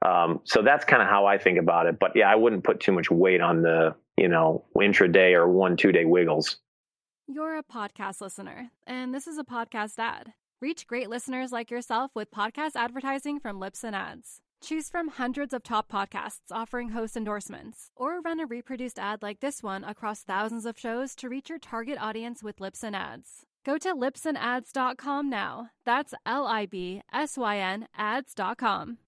Um, 0.04 0.40
so 0.44 0.62
that's 0.62 0.84
kind 0.84 1.02
of 1.02 1.08
how 1.08 1.26
I 1.26 1.38
think 1.38 1.58
about 1.58 1.86
it. 1.86 1.98
But 1.98 2.12
yeah, 2.14 2.30
I 2.30 2.34
wouldn't 2.34 2.64
put 2.64 2.80
too 2.80 2.92
much 2.92 3.10
weight 3.10 3.40
on 3.40 3.62
the, 3.62 3.94
you 4.16 4.28
know, 4.28 4.64
intraday 4.76 5.32
or 5.32 5.48
one, 5.48 5.76
two 5.76 5.92
day 5.92 6.04
wiggles. 6.04 6.58
You're 7.28 7.58
a 7.58 7.62
podcast 7.64 8.20
listener, 8.20 8.70
and 8.86 9.12
this 9.12 9.26
is 9.26 9.36
a 9.36 9.44
podcast 9.44 9.98
ad. 9.98 10.32
Reach 10.60 10.86
great 10.86 11.10
listeners 11.10 11.50
like 11.50 11.72
yourself 11.72 12.12
with 12.14 12.30
podcast 12.30 12.76
advertising 12.76 13.40
from 13.40 13.60
Libsyn 13.60 13.94
Ads. 13.94 14.40
Choose 14.62 14.88
from 14.88 15.08
hundreds 15.08 15.52
of 15.52 15.62
top 15.62 15.90
podcasts 15.90 16.50
offering 16.50 16.90
host 16.90 17.16
endorsements, 17.16 17.90
or 17.94 18.20
run 18.20 18.40
a 18.40 18.46
reproduced 18.46 18.98
ad 18.98 19.22
like 19.22 19.40
this 19.40 19.62
one 19.62 19.84
across 19.84 20.22
thousands 20.22 20.66
of 20.66 20.78
shows 20.78 21.14
to 21.16 21.28
reach 21.28 21.48
your 21.48 21.58
target 21.58 21.98
audience 22.00 22.42
with 22.42 22.58
Libsyn 22.58 22.94
Ads. 22.94 23.46
Go 23.64 23.78
to 23.78 23.94
libsynads.com 23.94 25.28
now. 25.28 25.70
That's 25.84 26.14
L 26.24 26.46
I 26.46 26.66
B 26.66 27.02
S 27.12 27.36
Y 27.36 27.58
N 27.58 27.88
ads.com. 27.96 28.98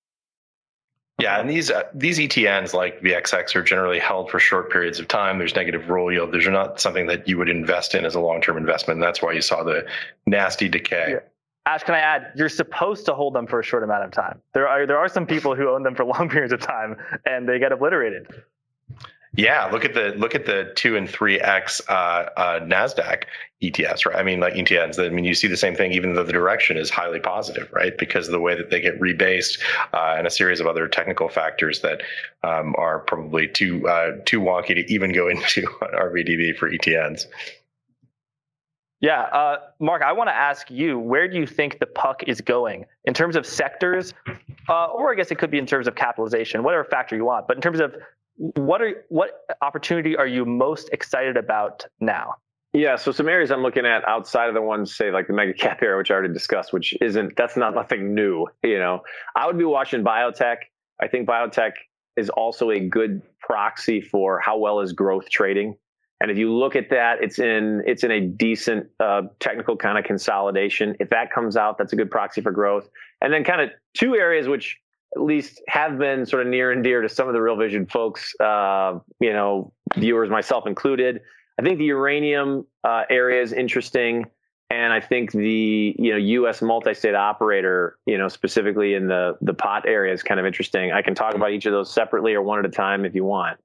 Yeah, 1.20 1.40
and 1.40 1.50
these 1.50 1.70
uh, 1.70 1.82
these 1.94 2.18
ETNs 2.18 2.74
like 2.74 3.00
VXX 3.00 3.56
are 3.56 3.62
generally 3.62 3.98
held 3.98 4.30
for 4.30 4.38
short 4.38 4.70
periods 4.70 5.00
of 5.00 5.08
time. 5.08 5.38
There's 5.38 5.54
negative 5.54 5.88
roll 5.88 6.12
yield. 6.12 6.32
These 6.32 6.46
are 6.46 6.52
not 6.52 6.80
something 6.80 7.06
that 7.06 7.26
you 7.26 7.38
would 7.38 7.48
invest 7.48 7.94
in 7.94 8.04
as 8.04 8.14
a 8.14 8.20
long 8.20 8.40
term 8.40 8.56
investment. 8.56 8.98
And 8.98 9.02
that's 9.02 9.20
why 9.20 9.32
you 9.32 9.42
saw 9.42 9.64
the 9.64 9.86
nasty 10.26 10.68
decay. 10.68 11.14
Yeah. 11.14 11.20
Ash, 11.68 11.82
can 11.82 11.94
I 11.94 11.98
add? 11.98 12.32
You're 12.34 12.48
supposed 12.48 13.04
to 13.06 13.14
hold 13.14 13.34
them 13.34 13.46
for 13.46 13.60
a 13.60 13.62
short 13.62 13.82
amount 13.82 14.02
of 14.02 14.10
time. 14.10 14.40
There 14.54 14.66
are 14.66 14.86
there 14.86 14.96
are 14.96 15.08
some 15.08 15.26
people 15.26 15.54
who 15.54 15.68
own 15.68 15.82
them 15.82 15.94
for 15.94 16.04
long 16.16 16.30
periods 16.30 16.52
of 16.52 16.60
time 16.60 16.96
and 17.26 17.46
they 17.46 17.58
get 17.58 17.72
obliterated. 17.72 18.26
Yeah, 19.34 19.66
look 19.66 19.84
at 19.84 19.92
the 19.92 20.14
look 20.16 20.34
at 20.34 20.46
the 20.46 20.72
two 20.76 20.96
and 20.96 21.08
three 21.08 21.38
x 21.38 21.82
uh, 21.88 22.30
uh, 22.36 22.60
Nasdaq 22.60 23.24
ETFs, 23.62 24.06
right? 24.06 24.16
I 24.16 24.22
mean, 24.22 24.40
like 24.40 24.54
ETNs. 24.54 24.98
I 24.98 25.10
mean, 25.10 25.26
you 25.26 25.34
see 25.34 25.46
the 25.46 25.58
same 25.58 25.74
thing, 25.74 25.92
even 25.92 26.14
though 26.14 26.24
the 26.24 26.32
direction 26.32 26.78
is 26.78 26.88
highly 26.88 27.20
positive, 27.20 27.70
right? 27.70 27.96
Because 27.98 28.28
of 28.28 28.32
the 28.32 28.40
way 28.40 28.56
that 28.56 28.70
they 28.70 28.80
get 28.80 28.98
rebased 28.98 29.60
uh, 29.92 30.14
and 30.16 30.26
a 30.26 30.30
series 30.30 30.60
of 30.60 30.66
other 30.66 30.88
technical 30.88 31.28
factors 31.28 31.82
that 31.82 32.00
um, 32.42 32.74
are 32.78 33.00
probably 33.00 33.46
too 33.46 33.86
uh, 33.86 34.12
too 34.24 34.40
wonky 34.40 34.74
to 34.74 34.92
even 34.92 35.12
go 35.12 35.28
into 35.34 35.66
RVDB 35.82 36.56
for 36.56 36.70
ETNs. 36.70 37.26
Yeah, 39.00 39.22
uh, 39.22 39.56
Mark, 39.78 40.02
I 40.02 40.12
want 40.12 40.28
to 40.28 40.34
ask 40.34 40.70
you, 40.70 40.98
where 40.98 41.28
do 41.28 41.36
you 41.36 41.46
think 41.46 41.78
the 41.78 41.86
puck 41.86 42.24
is 42.26 42.40
going 42.40 42.84
in 43.04 43.14
terms 43.14 43.36
of 43.36 43.46
sectors, 43.46 44.12
uh, 44.68 44.86
or 44.86 45.12
I 45.12 45.14
guess 45.14 45.30
it 45.30 45.38
could 45.38 45.52
be 45.52 45.58
in 45.58 45.66
terms 45.66 45.86
of 45.86 45.94
capitalization, 45.94 46.64
whatever 46.64 46.84
factor 46.84 47.14
you 47.14 47.24
want. 47.24 47.46
But 47.46 47.56
in 47.56 47.60
terms 47.60 47.78
of 47.78 47.94
what 48.38 48.82
are 48.82 49.04
what 49.08 49.30
opportunity 49.62 50.16
are 50.16 50.26
you 50.26 50.44
most 50.44 50.90
excited 50.92 51.36
about 51.36 51.84
now? 52.00 52.36
Yeah, 52.72 52.96
so 52.96 53.12
some 53.12 53.28
areas 53.28 53.50
I'm 53.50 53.62
looking 53.62 53.86
at 53.86 54.06
outside 54.06 54.48
of 54.48 54.54
the 54.54 54.62
ones, 54.62 54.94
say 54.94 55.10
like 55.10 55.26
the 55.26 55.32
mega 55.32 55.54
cap 55.54 55.82
area, 55.82 55.96
which 55.96 56.10
I 56.10 56.14
already 56.14 56.34
discussed, 56.34 56.72
which 56.72 56.94
isn't 57.00 57.36
that's 57.36 57.56
not 57.56 57.74
nothing 57.74 58.14
new. 58.14 58.46
You 58.62 58.78
know, 58.78 59.02
I 59.36 59.46
would 59.46 59.58
be 59.58 59.64
watching 59.64 60.04
biotech. 60.04 60.56
I 61.00 61.06
think 61.06 61.28
biotech 61.28 61.72
is 62.16 62.30
also 62.30 62.70
a 62.70 62.80
good 62.80 63.22
proxy 63.40 64.00
for 64.00 64.40
how 64.40 64.58
well 64.58 64.80
is 64.80 64.92
growth 64.92 65.30
trading. 65.30 65.76
And 66.20 66.30
if 66.30 66.38
you 66.38 66.52
look 66.52 66.74
at 66.74 66.90
that, 66.90 67.22
it's 67.22 67.38
in 67.38 67.82
it's 67.86 68.02
in 68.02 68.10
a 68.10 68.20
decent 68.20 68.88
uh, 68.98 69.22
technical 69.38 69.76
kind 69.76 69.98
of 69.98 70.04
consolidation. 70.04 70.96
If 70.98 71.10
that 71.10 71.32
comes 71.32 71.56
out, 71.56 71.78
that's 71.78 71.92
a 71.92 71.96
good 71.96 72.10
proxy 72.10 72.40
for 72.40 72.50
growth. 72.50 72.88
And 73.20 73.32
then 73.32 73.44
kind 73.44 73.60
of 73.60 73.70
two 73.94 74.16
areas 74.16 74.48
which 74.48 74.78
at 75.14 75.22
least 75.22 75.62
have 75.68 75.98
been 75.98 76.26
sort 76.26 76.42
of 76.42 76.48
near 76.48 76.72
and 76.72 76.82
dear 76.82 77.02
to 77.02 77.08
some 77.08 77.28
of 77.28 77.34
the 77.34 77.40
Real 77.40 77.56
Vision 77.56 77.86
folks, 77.86 78.34
uh, 78.40 78.98
you 79.20 79.32
know, 79.32 79.72
viewers, 79.96 80.28
myself 80.28 80.66
included. 80.66 81.20
I 81.58 81.62
think 81.62 81.78
the 81.78 81.86
uranium 81.86 82.66
uh, 82.84 83.04
area 83.08 83.42
is 83.42 83.52
interesting, 83.52 84.26
and 84.70 84.92
I 84.92 85.00
think 85.00 85.32
the 85.32 85.94
you 85.98 86.10
know 86.10 86.18
U.S. 86.18 86.62
multi-state 86.62 87.14
operator, 87.14 87.96
you 88.06 88.18
know, 88.18 88.28
specifically 88.28 88.94
in 88.94 89.06
the 89.06 89.36
the 89.40 89.54
pot 89.54 89.84
area 89.86 90.12
is 90.12 90.22
kind 90.22 90.38
of 90.40 90.46
interesting. 90.46 90.92
I 90.92 91.02
can 91.02 91.14
talk 91.14 91.34
about 91.34 91.52
each 91.52 91.66
of 91.66 91.72
those 91.72 91.92
separately 91.92 92.34
or 92.34 92.42
one 92.42 92.58
at 92.58 92.66
a 92.66 92.70
time 92.70 93.04
if 93.04 93.14
you 93.14 93.24
want. 93.24 93.58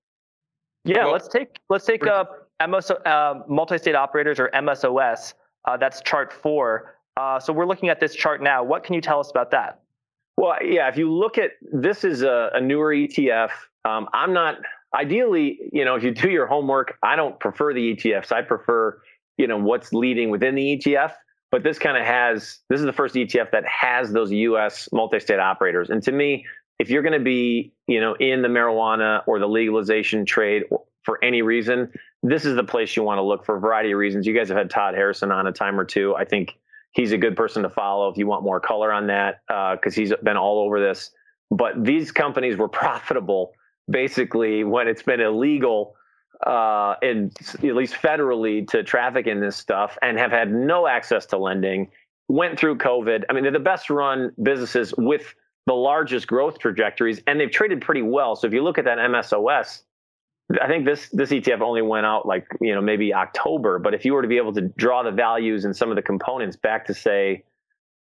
Yeah, 0.85 1.05
well, 1.05 1.13
let's 1.13 1.27
take 1.27 1.59
let's 1.69 1.85
take 1.85 2.05
uh, 2.07 2.25
MS, 2.67 2.91
uh, 2.91 3.41
multi-state 3.47 3.95
operators 3.95 4.39
or 4.39 4.49
MSOS. 4.53 5.33
Uh, 5.65 5.77
that's 5.77 6.01
chart 6.01 6.33
four. 6.33 6.95
Uh, 7.17 7.39
so 7.39 7.53
we're 7.53 7.65
looking 7.65 7.89
at 7.89 7.99
this 7.99 8.15
chart 8.15 8.41
now. 8.41 8.63
What 8.63 8.83
can 8.83 8.95
you 8.95 9.01
tell 9.01 9.19
us 9.19 9.29
about 9.29 9.51
that? 9.51 9.81
Well, 10.37 10.55
yeah, 10.63 10.87
if 10.89 10.97
you 10.97 11.11
look 11.11 11.37
at 11.37 11.51
this 11.71 12.03
is 12.03 12.23
a, 12.23 12.49
a 12.53 12.61
newer 12.61 12.93
ETF. 12.93 13.51
Um, 13.85 14.07
I'm 14.13 14.33
not 14.33 14.57
ideally, 14.95 15.59
you 15.71 15.85
know, 15.85 15.95
if 15.95 16.03
you 16.03 16.11
do 16.11 16.29
your 16.29 16.47
homework, 16.47 16.97
I 17.03 17.15
don't 17.15 17.39
prefer 17.39 17.73
the 17.73 17.95
ETFs. 17.95 18.31
I 18.31 18.41
prefer, 18.41 19.01
you 19.37 19.47
know, 19.47 19.57
what's 19.57 19.93
leading 19.93 20.29
within 20.29 20.55
the 20.55 20.77
ETF. 20.77 21.13
But 21.51 21.63
this 21.63 21.77
kind 21.77 21.97
of 21.97 22.03
has 22.03 22.59
this 22.69 22.79
is 22.79 22.85
the 22.85 22.93
first 22.93 23.13
ETF 23.13 23.51
that 23.51 23.63
has 23.67 24.11
those 24.11 24.31
US 24.31 24.89
multi-state 24.91 25.39
operators. 25.39 25.91
And 25.91 26.01
to 26.03 26.11
me, 26.11 26.45
if 26.79 26.89
you're 26.89 27.03
going 27.03 27.13
to 27.13 27.23
be, 27.23 27.71
you 27.87 28.01
know, 28.01 28.15
in 28.15 28.41
the 28.41 28.47
marijuana 28.47 29.21
or 29.27 29.37
the 29.37 29.47
legalization 29.47 30.25
trade 30.25 30.63
for 31.03 31.23
any 31.23 31.41
reason, 31.41 31.91
this 32.21 32.45
is 32.45 32.55
the 32.55 32.63
place 32.63 32.95
you 32.95 33.03
want 33.03 33.17
to 33.17 33.23
look 33.23 33.45
for 33.45 33.57
a 33.57 33.59
variety 33.59 33.91
of 33.91 33.97
reasons. 33.97 34.25
You 34.25 34.33
guys 34.33 34.49
have 34.49 34.57
had 34.57 34.69
Todd 34.69 34.95
Harrison 34.95 35.31
on 35.31 35.47
a 35.47 35.51
time 35.51 35.79
or 35.79 35.85
two. 35.85 36.15
I 36.15 36.25
think 36.25 36.57
he's 36.91 37.11
a 37.11 37.17
good 37.17 37.35
person 37.35 37.63
to 37.63 37.69
follow 37.69 38.09
if 38.09 38.17
you 38.17 38.27
want 38.27 38.43
more 38.43 38.59
color 38.59 38.91
on 38.91 39.07
that 39.07 39.41
because 39.47 39.97
uh, 39.97 40.01
he's 40.01 40.13
been 40.23 40.37
all 40.37 40.59
over 40.59 40.79
this. 40.79 41.11
But 41.51 41.83
these 41.83 42.11
companies 42.11 42.57
were 42.57 42.69
profitable 42.69 43.53
basically 43.89 44.63
when 44.63 44.87
it's 44.87 45.03
been 45.03 45.19
illegal 45.19 45.95
uh, 46.45 46.95
and 47.01 47.35
at 47.53 47.75
least 47.75 47.93
federally 47.93 48.67
to 48.67 48.83
traffic 48.83 49.27
in 49.27 49.39
this 49.39 49.55
stuff 49.55 49.97
and 50.01 50.17
have 50.17 50.31
had 50.31 50.51
no 50.51 50.87
access 50.87 51.25
to 51.27 51.37
lending. 51.37 51.89
Went 52.29 52.57
through 52.57 52.77
COVID. 52.77 53.25
I 53.29 53.33
mean, 53.33 53.43
they're 53.43 53.51
the 53.51 53.59
best 53.59 53.89
run 53.89 54.31
businesses 54.41 54.93
with 54.97 55.35
the 55.65 55.73
largest 55.73 56.27
growth 56.27 56.59
trajectories, 56.59 57.21
and 57.27 57.39
they've 57.39 57.51
traded 57.51 57.81
pretty 57.81 58.01
well. 58.01 58.35
So 58.35 58.47
if 58.47 58.53
you 58.53 58.63
look 58.63 58.77
at 58.77 58.85
that 58.85 58.97
MSOS, 58.97 59.83
I 60.61 60.67
think 60.67 60.85
this 60.85 61.09
this 61.09 61.31
ETF 61.31 61.61
only 61.61 61.81
went 61.81 62.05
out 62.05 62.25
like 62.25 62.45
you 62.61 62.73
know 62.73 62.81
maybe 62.81 63.13
October, 63.13 63.79
but 63.79 63.93
if 63.93 64.05
you 64.05 64.13
were 64.13 64.21
to 64.21 64.27
be 64.27 64.37
able 64.37 64.53
to 64.53 64.61
draw 64.61 65.03
the 65.03 65.11
values 65.11 65.65
and 65.65 65.75
some 65.75 65.89
of 65.89 65.95
the 65.95 66.01
components 66.01 66.55
back 66.55 66.85
to 66.87 66.93
say 66.93 67.43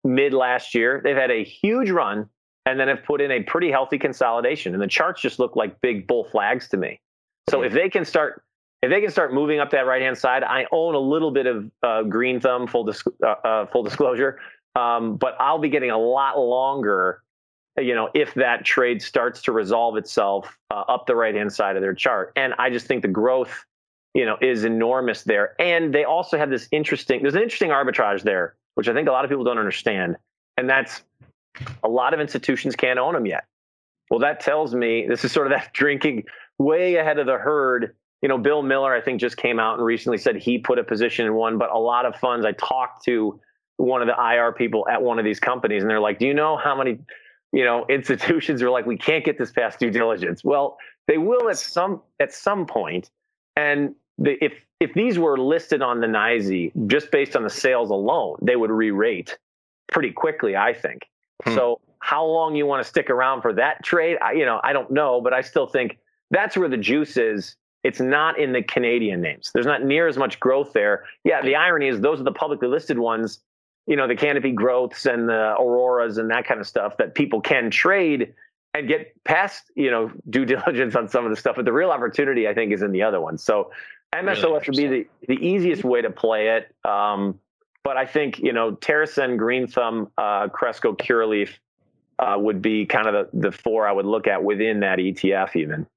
mid 0.04 0.34
last 0.34 0.76
year, 0.76 1.02
they've 1.04 1.16
had 1.16 1.32
a 1.32 1.44
huge 1.44 1.90
run 1.90 2.30
and 2.66 2.80
then 2.80 2.88
have 2.88 3.04
put 3.04 3.22
in 3.22 3.32
a 3.32 3.42
pretty 3.44 3.72
healthy 3.72 3.98
consolidation, 3.98 4.74
and 4.74 4.82
the 4.82 4.88
charts 4.88 5.22
just 5.22 5.40
look 5.40 5.56
like 5.56 5.82
big 5.82 6.08
bull 6.08 6.24
flags 6.26 6.68
to 6.70 6.78
me. 6.78 7.00
So 7.50 7.64
if 7.64 7.74
they 7.74 7.90
can 7.90 8.06
start 8.06 8.44
if 8.82 8.90
they 8.90 9.02
can 9.02 9.12
start 9.12 9.34
moving 9.34 9.60
up 9.60 9.72
that 9.72 9.86
right 9.86 10.02
hand 10.02 10.18
side, 10.18 10.44
I 10.44 10.66
own 10.72 10.96
a 10.96 11.00
little 11.00 11.32
bit 11.32 11.48
of 11.48 11.70
uh, 11.84 12.04
green 12.04 12.40
thumb, 12.40 12.68
full 12.68 12.86
dis- 12.86 13.04
uh, 13.24 13.28
uh, 13.28 13.66
full 13.68 13.84
disclosure, 13.84 14.40
um, 14.76 15.18
but 15.18 15.36
I'll 15.40 15.60
be 15.60 15.70
getting 15.70 15.92
a 15.92 15.98
lot 15.98 16.38
longer 16.38 17.24
you 17.80 17.96
know, 17.96 18.10
if 18.14 18.34
that 18.36 18.66
trade 18.66 19.02
starts 19.02 19.42
to 19.44 19.52
resolve 19.52 19.98
itself 19.98 20.58
uh, 20.72 20.84
up 20.88 21.06
the 21.08 21.16
right 21.16 21.36
hand 21.36 21.52
side 21.52 21.76
of 21.76 21.82
their 21.82 21.94
chart. 21.94 22.32
And 22.36 22.54
I 22.58 22.70
just 22.70 22.88
think 22.88 23.02
the 23.02 23.08
growth, 23.08 23.66
you 24.14 24.26
know, 24.26 24.38
is 24.42 24.64
enormous 24.64 25.24
there. 25.24 25.56
And 25.60 25.94
they 25.94 26.04
also 26.04 26.38
have 26.38 26.50
this 26.50 26.68
interesting, 26.72 27.22
there's 27.22 27.36
an 27.36 27.42
interesting 27.42 27.70
arbitrage 27.70 28.24
there, 28.24 28.56
which 28.76 28.88
I 28.88 28.94
think 28.94 29.08
a 29.08 29.12
lot 29.12 29.26
of 29.26 29.30
people 29.30 29.44
don't 29.44 29.58
understand. 29.58 30.18
And 30.58 30.70
that's 30.70 31.04
a 31.84 31.88
lot 31.88 32.14
of 32.14 32.20
institutions 32.20 32.76
can't 32.76 33.00
own 33.00 33.14
them 33.14 33.26
yet. 33.26 33.46
Well, 34.10 34.20
that 34.20 34.40
tells 34.40 34.74
me 34.74 35.06
this 35.08 35.24
is 35.24 35.32
sort 35.32 35.48
of 35.48 35.52
that 35.52 35.72
drinking 35.74 36.24
way 36.58 36.96
ahead 36.96 37.20
of 37.20 37.26
the 37.26 37.38
herd. 37.38 37.96
You 38.22 38.28
know, 38.28 38.38
Bill 38.38 38.62
Miller, 38.62 38.94
I 38.94 39.00
think, 39.00 39.22
just 39.22 39.38
came 39.38 39.60
out 39.60 39.78
and 39.78 39.86
recently 39.86 40.18
said 40.18 40.36
he 40.36 40.58
put 40.58 40.78
a 40.78 40.84
position 40.84 41.26
in 41.26 41.34
one, 41.36 41.58
but 41.58 41.72
a 41.72 41.78
lot 41.78 42.06
of 42.06 42.16
funds 42.16 42.46
I 42.46 42.52
talked 42.52 43.06
to 43.06 43.40
one 43.78 44.02
of 44.02 44.08
the 44.08 44.22
IR 44.22 44.52
people 44.52 44.86
at 44.90 45.02
one 45.02 45.20
of 45.20 45.26
these 45.26 45.40
companies, 45.40 45.84
and 45.84 45.90
they're 45.90 46.02
like, 46.02 46.20
Do 46.20 46.28
you 46.28 46.34
know 46.34 46.58
how 46.58 46.76
many 46.76 47.00
you 47.52 47.64
know, 47.64 47.86
institutions 47.90 48.62
are 48.62 48.70
like, 48.70 48.86
we 48.86 48.98
can't 48.98 49.26
get 49.26 49.38
this 49.38 49.52
past 49.52 49.80
due 49.80 49.92
diligence. 49.92 50.44
Well, 50.44 50.78
they 51.08 51.18
will 51.18 51.50
at 51.50 51.58
some 51.58 52.02
at 52.20 52.34
some 52.34 52.66
point. 52.66 53.10
And 53.56 53.96
the, 54.18 54.44
if 54.44 54.54
if 54.80 54.94
these 54.94 55.20
were 55.20 55.38
listed 55.38 55.82
on 55.82 56.00
the 56.00 56.08
NYSE 56.08 56.72
just 56.88 57.12
based 57.12 57.36
on 57.36 57.44
the 57.44 57.50
sales 57.50 57.90
alone, 57.90 58.38
they 58.42 58.56
would 58.56 58.72
re-rate 58.72 59.38
pretty 59.92 60.12
quickly, 60.12 60.56
I 60.56 60.74
think. 60.74 61.08
Hmm. 61.44 61.56
So 61.56 61.82
how 62.00 62.26
long 62.26 62.56
you 62.56 62.66
want 62.66 62.84
to 62.84 62.88
stick 62.88 63.10
around 63.10 63.42
for 63.42 63.52
that 63.54 63.84
trade, 63.84 64.18
I, 64.22 64.34
you 64.34 64.46
know, 64.46 64.62
I 64.64 64.72
don't 64.72 64.90
know, 64.90 65.20
but 65.20 65.34
I 65.34 65.42
still 65.42 65.68
think 65.68 65.98
that's 66.32 66.56
where 66.56 66.70
the 66.70 66.78
juice 66.78 67.18
is. 67.18 67.56
It's 67.84 68.00
not 68.00 68.38
in 68.38 68.52
the 68.52 68.62
Canadian 68.62 69.22
names. 69.22 69.52
There's 69.54 69.66
not 69.66 69.84
near 69.84 70.08
as 70.08 70.18
much 70.18 70.40
growth 70.40 70.74
there. 70.74 71.06
Yeah, 71.24 71.42
the 71.42 71.56
irony 71.56 71.88
is 71.88 72.02
those 72.02 72.20
are 72.20 72.24
the 72.24 72.32
publicly 72.32 72.68
listed 72.68 73.00
ones 73.00 73.40
you 73.90 73.96
know 73.96 74.08
the 74.08 74.16
canopy 74.16 74.52
growths 74.52 75.06
and 75.08 75.28
the 75.28 75.56
auroras 75.60 76.20
and 76.20 76.30
that 76.30 76.46
kind 76.46 76.62
of 76.62 76.68
stuff 76.68 76.96
that 76.98 77.16
people 77.16 77.42
can 77.42 77.72
trade 77.72 78.34
and 78.76 78.88
get 78.88 79.12
past 79.26 79.64
you 79.76 79.92
know 79.92 80.12
due 80.30 80.46
diligence 80.54 80.96
on 80.96 81.10
some 81.10 81.26
of 81.26 81.32
the 81.32 81.36
stuff 81.36 81.58
but 81.58 81.66
the 81.66 81.74
real 81.74 81.90
opportunity 81.90 82.48
i 82.48 82.54
think 82.54 82.72
is 82.72 82.82
in 82.82 82.92
the 82.92 83.02
other 83.02 83.20
ones 83.20 83.44
so 83.44 83.72
msos 84.14 84.44
really? 84.44 84.54
would 84.54 84.78
be 84.78 84.88
the, 84.88 85.08
the 85.28 85.46
easiest 85.46 85.84
way 85.84 86.02
to 86.02 86.10
play 86.10 86.50
it. 86.50 86.74
Um, 86.90 87.40
but 87.84 87.98
i 87.98 88.06
think 88.06 88.40
you 88.40 88.54
know 88.54 88.76
TerrAscend 88.76 89.38
green 89.38 89.68
thumb 89.68 90.10
uh, 90.18 90.48
cresco 90.50 90.94
curaleaf 90.94 91.50
uh, 92.20 92.36
would 92.38 92.62
be 92.62 92.86
kind 92.86 93.08
of 93.08 93.32
the, 93.32 93.50
the 93.50 93.52
four 93.52 93.88
i 93.88 93.92
would 93.92 94.06
look 94.06 94.28
at 94.28 94.44
within 94.44 94.82
that 94.82 95.00
etf 95.00 95.56
even 95.56 95.88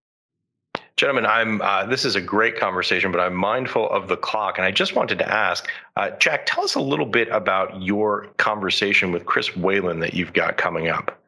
Gentlemen, 0.97 1.25
I'm. 1.27 1.63
Uh, 1.63 1.87
this 1.87 2.05
is 2.05 2.17
a 2.17 2.21
great 2.21 2.59
conversation, 2.59 3.11
but 3.11 3.21
I'm 3.21 3.35
mindful 3.35 3.89
of 3.91 4.09
the 4.09 4.17
clock, 4.17 4.59
and 4.59 4.65
I 4.65 4.71
just 4.71 4.95
wanted 4.95 5.19
to 5.19 5.29
ask, 5.29 5.69
uh, 5.97 6.11
Jack, 6.19 6.45
tell 6.47 6.65
us 6.65 6.75
a 6.75 6.81
little 6.81 7.07
bit 7.07 7.29
about 7.29 7.81
your 7.83 8.27
conversation 8.37 9.11
with 9.11 9.25
Chris 9.25 9.57
Whalen 9.57 10.01
that 10.01 10.13
you've 10.13 10.35
got 10.35 10.59
coming 10.59 10.89
up, 10.89 11.19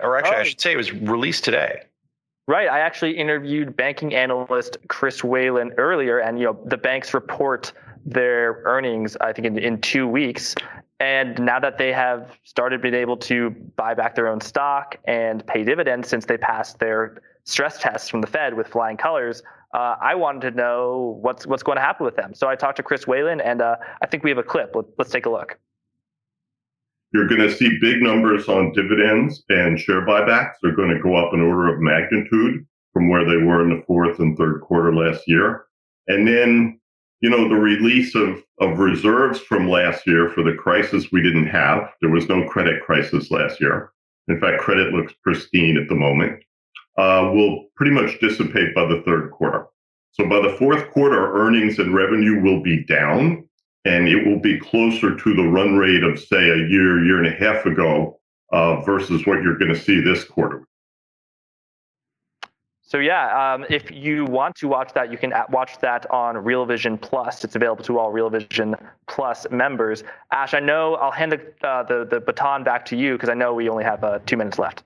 or 0.00 0.16
actually, 0.16 0.36
oh. 0.36 0.40
I 0.40 0.42
should 0.44 0.60
say, 0.60 0.72
it 0.72 0.76
was 0.76 0.92
released 0.92 1.44
today. 1.44 1.82
Right. 2.46 2.68
I 2.68 2.80
actually 2.80 3.16
interviewed 3.16 3.74
banking 3.74 4.14
analyst 4.14 4.76
Chris 4.88 5.24
Whalen 5.24 5.72
earlier, 5.78 6.18
and 6.18 6.38
you 6.38 6.44
know 6.44 6.58
the 6.66 6.76
banks 6.76 7.14
report 7.14 7.72
their 8.04 8.62
earnings. 8.64 9.16
I 9.20 9.32
think 9.32 9.46
in, 9.46 9.58
in 9.58 9.80
two 9.80 10.06
weeks, 10.06 10.54
and 11.00 11.38
now 11.40 11.58
that 11.58 11.78
they 11.78 11.92
have 11.92 12.38
started 12.44 12.80
being 12.80 12.94
able 12.94 13.16
to 13.18 13.50
buy 13.76 13.94
back 13.94 14.14
their 14.14 14.28
own 14.28 14.40
stock 14.40 14.96
and 15.06 15.44
pay 15.46 15.64
dividends 15.64 16.08
since 16.08 16.26
they 16.26 16.36
passed 16.36 16.78
their 16.78 17.20
stress 17.44 17.78
tests 17.78 18.08
from 18.08 18.20
the 18.20 18.26
Fed 18.26 18.54
with 18.54 18.66
flying 18.66 18.96
colors, 18.96 19.42
uh, 19.74 19.96
I 20.00 20.14
wanted 20.14 20.50
to 20.50 20.56
know 20.56 21.18
what's 21.20 21.46
what's 21.46 21.62
going 21.62 21.76
to 21.76 21.82
happen 21.82 22.04
with 22.04 22.16
them. 22.16 22.34
So 22.34 22.48
I 22.48 22.56
talked 22.56 22.76
to 22.76 22.82
Chris 22.82 23.06
Whalen, 23.06 23.40
and 23.40 23.60
uh, 23.60 23.76
I 24.02 24.06
think 24.06 24.22
we 24.22 24.30
have 24.30 24.38
a 24.38 24.44
clip. 24.44 24.72
Let, 24.74 24.86
let's 24.98 25.10
take 25.10 25.26
a 25.26 25.30
look. 25.30 25.58
You're 27.12 27.28
going 27.28 27.40
to 27.40 27.52
see 27.52 27.78
big 27.80 28.02
numbers 28.02 28.48
on 28.48 28.72
dividends 28.72 29.42
and 29.48 29.78
share 29.78 30.04
buybacks. 30.04 30.54
They're 30.62 30.74
going 30.74 30.90
to 30.90 31.00
go 31.00 31.16
up 31.16 31.32
an 31.32 31.40
order 31.40 31.72
of 31.72 31.80
magnitude 31.80 32.66
from 32.92 33.08
where 33.08 33.24
they 33.24 33.36
were 33.36 33.62
in 33.62 33.70
the 33.70 33.84
fourth 33.86 34.18
and 34.18 34.36
third 34.36 34.60
quarter 34.62 34.92
last 34.94 35.22
year. 35.28 35.66
And 36.08 36.26
then, 36.26 36.80
you 37.20 37.30
know, 37.30 37.48
the 37.48 37.54
release 37.54 38.16
of, 38.16 38.42
of 38.60 38.78
reserves 38.78 39.38
from 39.38 39.70
last 39.70 40.06
year 40.08 40.28
for 40.30 40.42
the 40.42 40.54
crisis 40.54 41.12
we 41.12 41.22
didn't 41.22 41.46
have. 41.46 41.88
There 42.00 42.10
was 42.10 42.28
no 42.28 42.48
credit 42.48 42.82
crisis 42.82 43.30
last 43.30 43.60
year. 43.60 43.92
In 44.26 44.40
fact, 44.40 44.60
credit 44.60 44.92
looks 44.92 45.12
pristine 45.22 45.76
at 45.76 45.88
the 45.88 45.94
moment 45.94 46.42
uh, 46.96 47.30
will 47.32 47.66
pretty 47.76 47.92
much 47.92 48.18
dissipate 48.20 48.74
by 48.74 48.86
the 48.86 49.02
third 49.04 49.30
quarter. 49.30 49.66
So 50.12 50.28
by 50.28 50.40
the 50.40 50.56
fourth 50.56 50.90
quarter, 50.90 51.34
earnings 51.34 51.78
and 51.78 51.94
revenue 51.94 52.40
will 52.40 52.62
be 52.62 52.84
down, 52.84 53.48
and 53.84 54.08
it 54.08 54.26
will 54.26 54.38
be 54.38 54.58
closer 54.60 55.16
to 55.16 55.34
the 55.34 55.42
run 55.42 55.76
rate 55.76 56.04
of, 56.04 56.18
say, 56.18 56.50
a 56.50 56.56
year, 56.56 57.04
year 57.04 57.18
and 57.22 57.26
a 57.26 57.36
half 57.36 57.66
ago 57.66 58.20
uh, 58.52 58.80
versus 58.82 59.26
what 59.26 59.42
you're 59.42 59.58
going 59.58 59.74
to 59.74 59.78
see 59.78 60.00
this 60.00 60.22
quarter. 60.24 60.66
So 62.86 62.98
yeah, 62.98 63.54
um, 63.54 63.66
if 63.68 63.90
you 63.90 64.24
want 64.26 64.54
to 64.56 64.68
watch 64.68 64.92
that, 64.92 65.10
you 65.10 65.18
can 65.18 65.32
watch 65.50 65.78
that 65.80 66.08
on 66.12 66.36
Real 66.36 66.64
Vision 66.64 66.96
Plus. 66.96 67.42
It's 67.42 67.56
available 67.56 67.82
to 67.84 67.98
all 67.98 68.12
Real 68.12 68.30
Vision 68.30 68.76
Plus 69.08 69.48
members. 69.50 70.04
Ash, 70.30 70.54
I 70.54 70.60
know 70.60 70.94
I'll 70.96 71.10
hand 71.10 71.32
the 71.32 71.66
uh, 71.66 71.82
the, 71.82 72.06
the 72.08 72.20
baton 72.20 72.62
back 72.62 72.84
to 72.84 72.96
you 72.96 73.14
because 73.14 73.30
I 73.30 73.34
know 73.34 73.52
we 73.52 73.68
only 73.68 73.82
have 73.82 74.04
uh, 74.04 74.20
two 74.26 74.36
minutes 74.36 74.60
left. 74.60 74.84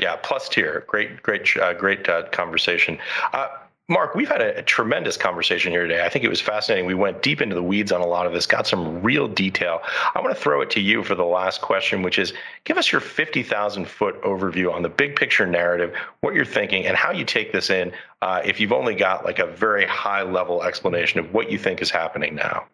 Yeah, 0.00 0.16
plus 0.16 0.48
tier. 0.48 0.84
Great, 0.88 1.22
great, 1.22 1.56
uh, 1.56 1.72
great 1.74 2.08
uh, 2.08 2.28
conversation. 2.30 2.98
Uh, 3.32 3.48
Mark, 3.88 4.14
we've 4.14 4.28
had 4.28 4.40
a, 4.40 4.58
a, 4.58 4.62
tremendous 4.62 5.18
conversation 5.18 5.70
here 5.70 5.86
today. 5.86 6.04
I 6.04 6.08
think 6.08 6.24
it 6.24 6.28
was 6.28 6.40
fascinating. 6.40 6.86
We 6.86 6.94
went 6.94 7.22
deep 7.22 7.42
into 7.42 7.54
the 7.54 7.62
weeds 7.62 7.92
on 7.92 8.00
a 8.00 8.06
lot 8.06 8.26
of 8.26 8.32
this, 8.32 8.46
got 8.46 8.66
some 8.66 9.02
real 9.02 9.28
detail. 9.28 9.82
I 10.14 10.22
want 10.22 10.34
to 10.34 10.40
throw 10.40 10.62
it 10.62 10.70
to 10.70 10.80
you 10.80 11.04
for 11.04 11.14
the 11.14 11.24
last 11.24 11.60
question, 11.60 12.02
which 12.02 12.18
is 12.18 12.32
give 12.64 12.78
us 12.78 12.90
your 12.90 13.02
50,000 13.02 13.86
foot 13.86 14.20
overview 14.22 14.72
on 14.72 14.82
the 14.82 14.88
big 14.88 15.16
picture 15.16 15.46
narrative, 15.46 15.94
what 16.20 16.34
you're 16.34 16.46
thinking, 16.46 16.86
and 16.86 16.96
how 16.96 17.10
you 17.10 17.26
take 17.26 17.52
this 17.52 17.68
in 17.68 17.92
uh, 18.22 18.40
if 18.42 18.58
you've 18.58 18.72
only 18.72 18.94
got 18.94 19.26
like 19.26 19.38
a 19.38 19.46
very 19.46 19.84
high 19.84 20.22
level 20.22 20.62
explanation 20.62 21.20
of 21.20 21.34
what 21.34 21.52
you 21.52 21.58
think 21.58 21.82
is 21.82 21.90
happening 21.90 22.34
now. 22.34 22.64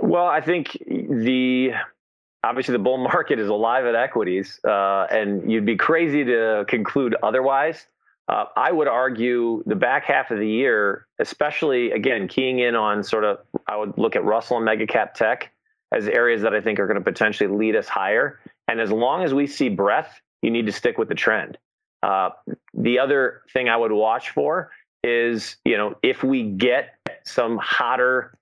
Well, 0.00 0.26
I 0.26 0.40
think 0.40 0.78
the 0.88 1.72
obviously 2.46 2.72
the 2.72 2.78
bull 2.78 2.98
market 3.12 3.38
is 3.38 3.48
alive 3.48 3.84
at 3.84 3.94
equities, 3.94 4.60
uh, 4.64 5.06
and 5.10 5.50
you'd 5.50 5.66
be 5.66 5.76
crazy 5.76 6.24
to 6.24 6.64
conclude 6.68 7.16
otherwise. 7.22 7.86
Uh, 8.28 8.44
I 8.56 8.72
would 8.72 8.88
argue 8.88 9.62
the 9.66 9.76
back 9.76 10.04
half 10.04 10.32
of 10.32 10.38
the 10.38 10.48
year, 10.48 11.06
especially 11.20 11.92
again 11.92 12.26
keying 12.26 12.58
in 12.58 12.74
on 12.74 13.04
sort 13.04 13.24
of, 13.24 13.38
I 13.68 13.76
would 13.76 13.96
look 13.98 14.16
at 14.16 14.24
Russell 14.24 14.56
and 14.56 14.64
mega 14.64 14.86
cap 14.86 15.14
tech 15.14 15.52
as 15.92 16.08
areas 16.08 16.42
that 16.42 16.52
I 16.52 16.60
think 16.60 16.80
are 16.80 16.86
going 16.86 16.98
to 16.98 17.04
potentially 17.04 17.48
lead 17.48 17.76
us 17.76 17.86
higher. 17.86 18.40
And 18.66 18.80
as 18.80 18.90
long 18.90 19.22
as 19.22 19.32
we 19.32 19.46
see 19.46 19.68
breadth, 19.68 20.20
you 20.42 20.50
need 20.50 20.66
to 20.66 20.72
stick 20.72 20.98
with 20.98 21.08
the 21.08 21.14
trend. 21.14 21.56
Uh, 22.02 22.30
the 22.74 22.98
other 22.98 23.42
thing 23.52 23.68
I 23.68 23.76
would 23.76 23.92
watch 23.92 24.30
for 24.30 24.70
is, 25.04 25.56
you 25.64 25.76
know, 25.76 25.94
if 26.02 26.24
we 26.24 26.42
get 26.42 26.98
some 27.24 27.58
hotter, 27.58 28.36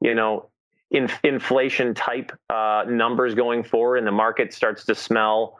you 0.00 0.16
know, 0.16 0.48
in, 0.90 1.10
inflation 1.24 1.94
type 1.94 2.32
uh, 2.50 2.84
numbers 2.88 3.34
going 3.34 3.62
forward 3.64 3.96
and 3.98 4.06
the 4.06 4.12
market 4.12 4.52
starts 4.52 4.84
to 4.84 4.94
smell 4.94 5.58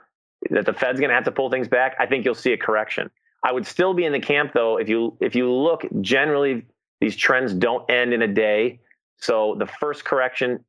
that 0.50 0.66
the 0.66 0.72
Fed's 0.72 1.00
going 1.00 1.08
to 1.08 1.14
have 1.14 1.24
to 1.24 1.32
pull 1.32 1.50
things 1.50 1.68
back, 1.68 1.96
I 1.98 2.06
think 2.06 2.24
you'll 2.24 2.34
see 2.34 2.52
a 2.52 2.58
correction. 2.58 3.10
I 3.42 3.52
would 3.52 3.66
still 3.66 3.94
be 3.94 4.04
in 4.04 4.12
the 4.12 4.20
camp 4.20 4.52
though. 4.54 4.76
If 4.76 4.88
you 4.88 5.16
if 5.20 5.34
you 5.34 5.52
look 5.52 5.86
generally, 6.00 6.64
these 7.00 7.16
trends 7.16 7.52
don't 7.54 7.88
end 7.90 8.12
in 8.12 8.22
a 8.22 8.28
day. 8.28 8.80
So 9.18 9.56
the 9.58 9.66
first 9.66 10.04
correction, 10.04 10.64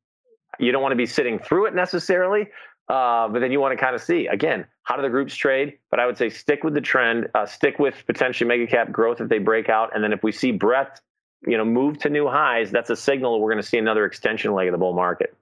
you 0.58 0.72
don't 0.72 0.82
want 0.82 0.92
to 0.92 0.96
be 0.96 1.06
sitting 1.06 1.38
through 1.38 1.66
it 1.66 1.74
necessarily, 1.74 2.48
uh, 2.88 3.28
but 3.28 3.40
then 3.40 3.52
you 3.52 3.60
want 3.60 3.76
to 3.76 3.84
kind 3.84 3.94
of 3.94 4.02
see 4.02 4.26
again 4.26 4.66
how 4.84 4.96
do 4.96 5.02
the 5.02 5.08
groups 5.08 5.34
trade. 5.34 5.78
But 5.90 6.00
I 6.00 6.06
would 6.06 6.16
say 6.16 6.28
stick 6.30 6.64
with 6.64 6.74
the 6.74 6.80
trend, 6.80 7.28
uh, 7.34 7.46
stick 7.46 7.78
with 7.78 7.94
potentially 8.06 8.46
mega 8.48 8.66
cap 8.66 8.92
growth 8.92 9.20
if 9.20 9.28
they 9.28 9.38
break 9.38 9.68
out, 9.68 9.94
and 9.94 10.02
then 10.02 10.12
if 10.12 10.22
we 10.22 10.32
see 10.32 10.52
breadth 10.52 11.00
you 11.46 11.56
know, 11.56 11.64
move 11.64 11.98
to 12.00 12.08
new 12.08 12.28
highs, 12.28 12.70
that's 12.70 12.90
a 12.90 12.96
signal 12.96 13.40
we're 13.40 13.52
going 13.52 13.62
to 13.62 13.68
see 13.68 13.78
another 13.78 14.04
extension 14.04 14.52
leg 14.52 14.68
of 14.68 14.72
the 14.72 14.78
bull 14.78 14.92
market. 14.92 15.34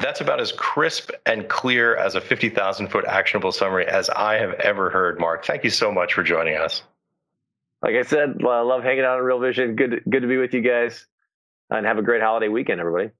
That's 0.00 0.20
about 0.20 0.40
as 0.40 0.50
crisp 0.50 1.10
and 1.24 1.48
clear 1.48 1.96
as 1.96 2.16
a 2.16 2.20
50,000 2.20 2.88
foot 2.88 3.04
actionable 3.06 3.52
summary 3.52 3.86
as 3.86 4.10
I 4.10 4.34
have 4.34 4.54
ever 4.54 4.90
heard, 4.90 5.20
Mark. 5.20 5.44
Thank 5.44 5.62
you 5.62 5.70
so 5.70 5.92
much 5.92 6.14
for 6.14 6.24
joining 6.24 6.56
us. 6.56 6.82
Like 7.80 7.94
I 7.94 8.02
said, 8.02 8.38
I 8.42 8.60
love 8.60 8.82
hanging 8.82 9.04
out 9.04 9.18
on 9.18 9.24
Real 9.24 9.38
Vision. 9.38 9.76
Good, 9.76 10.02
good 10.08 10.22
to 10.22 10.26
be 10.26 10.36
with 10.36 10.52
you 10.54 10.62
guys, 10.62 11.06
and 11.70 11.86
have 11.86 11.98
a 11.98 12.02
great 12.02 12.22
holiday 12.22 12.48
weekend, 12.48 12.80
everybody. 12.80 13.10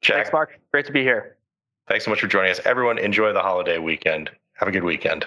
Jack, 0.00 0.16
Thanks, 0.16 0.32
Mark. 0.32 0.58
Great 0.72 0.86
to 0.86 0.92
be 0.92 1.02
here. 1.02 1.36
Thanks 1.86 2.06
so 2.06 2.10
much 2.10 2.20
for 2.20 2.26
joining 2.26 2.50
us. 2.50 2.60
Everyone, 2.64 2.98
enjoy 2.98 3.32
the 3.32 3.42
holiday 3.42 3.78
weekend. 3.78 4.30
Have 4.54 4.68
a 4.68 4.72
good 4.72 4.84
weekend. 4.84 5.26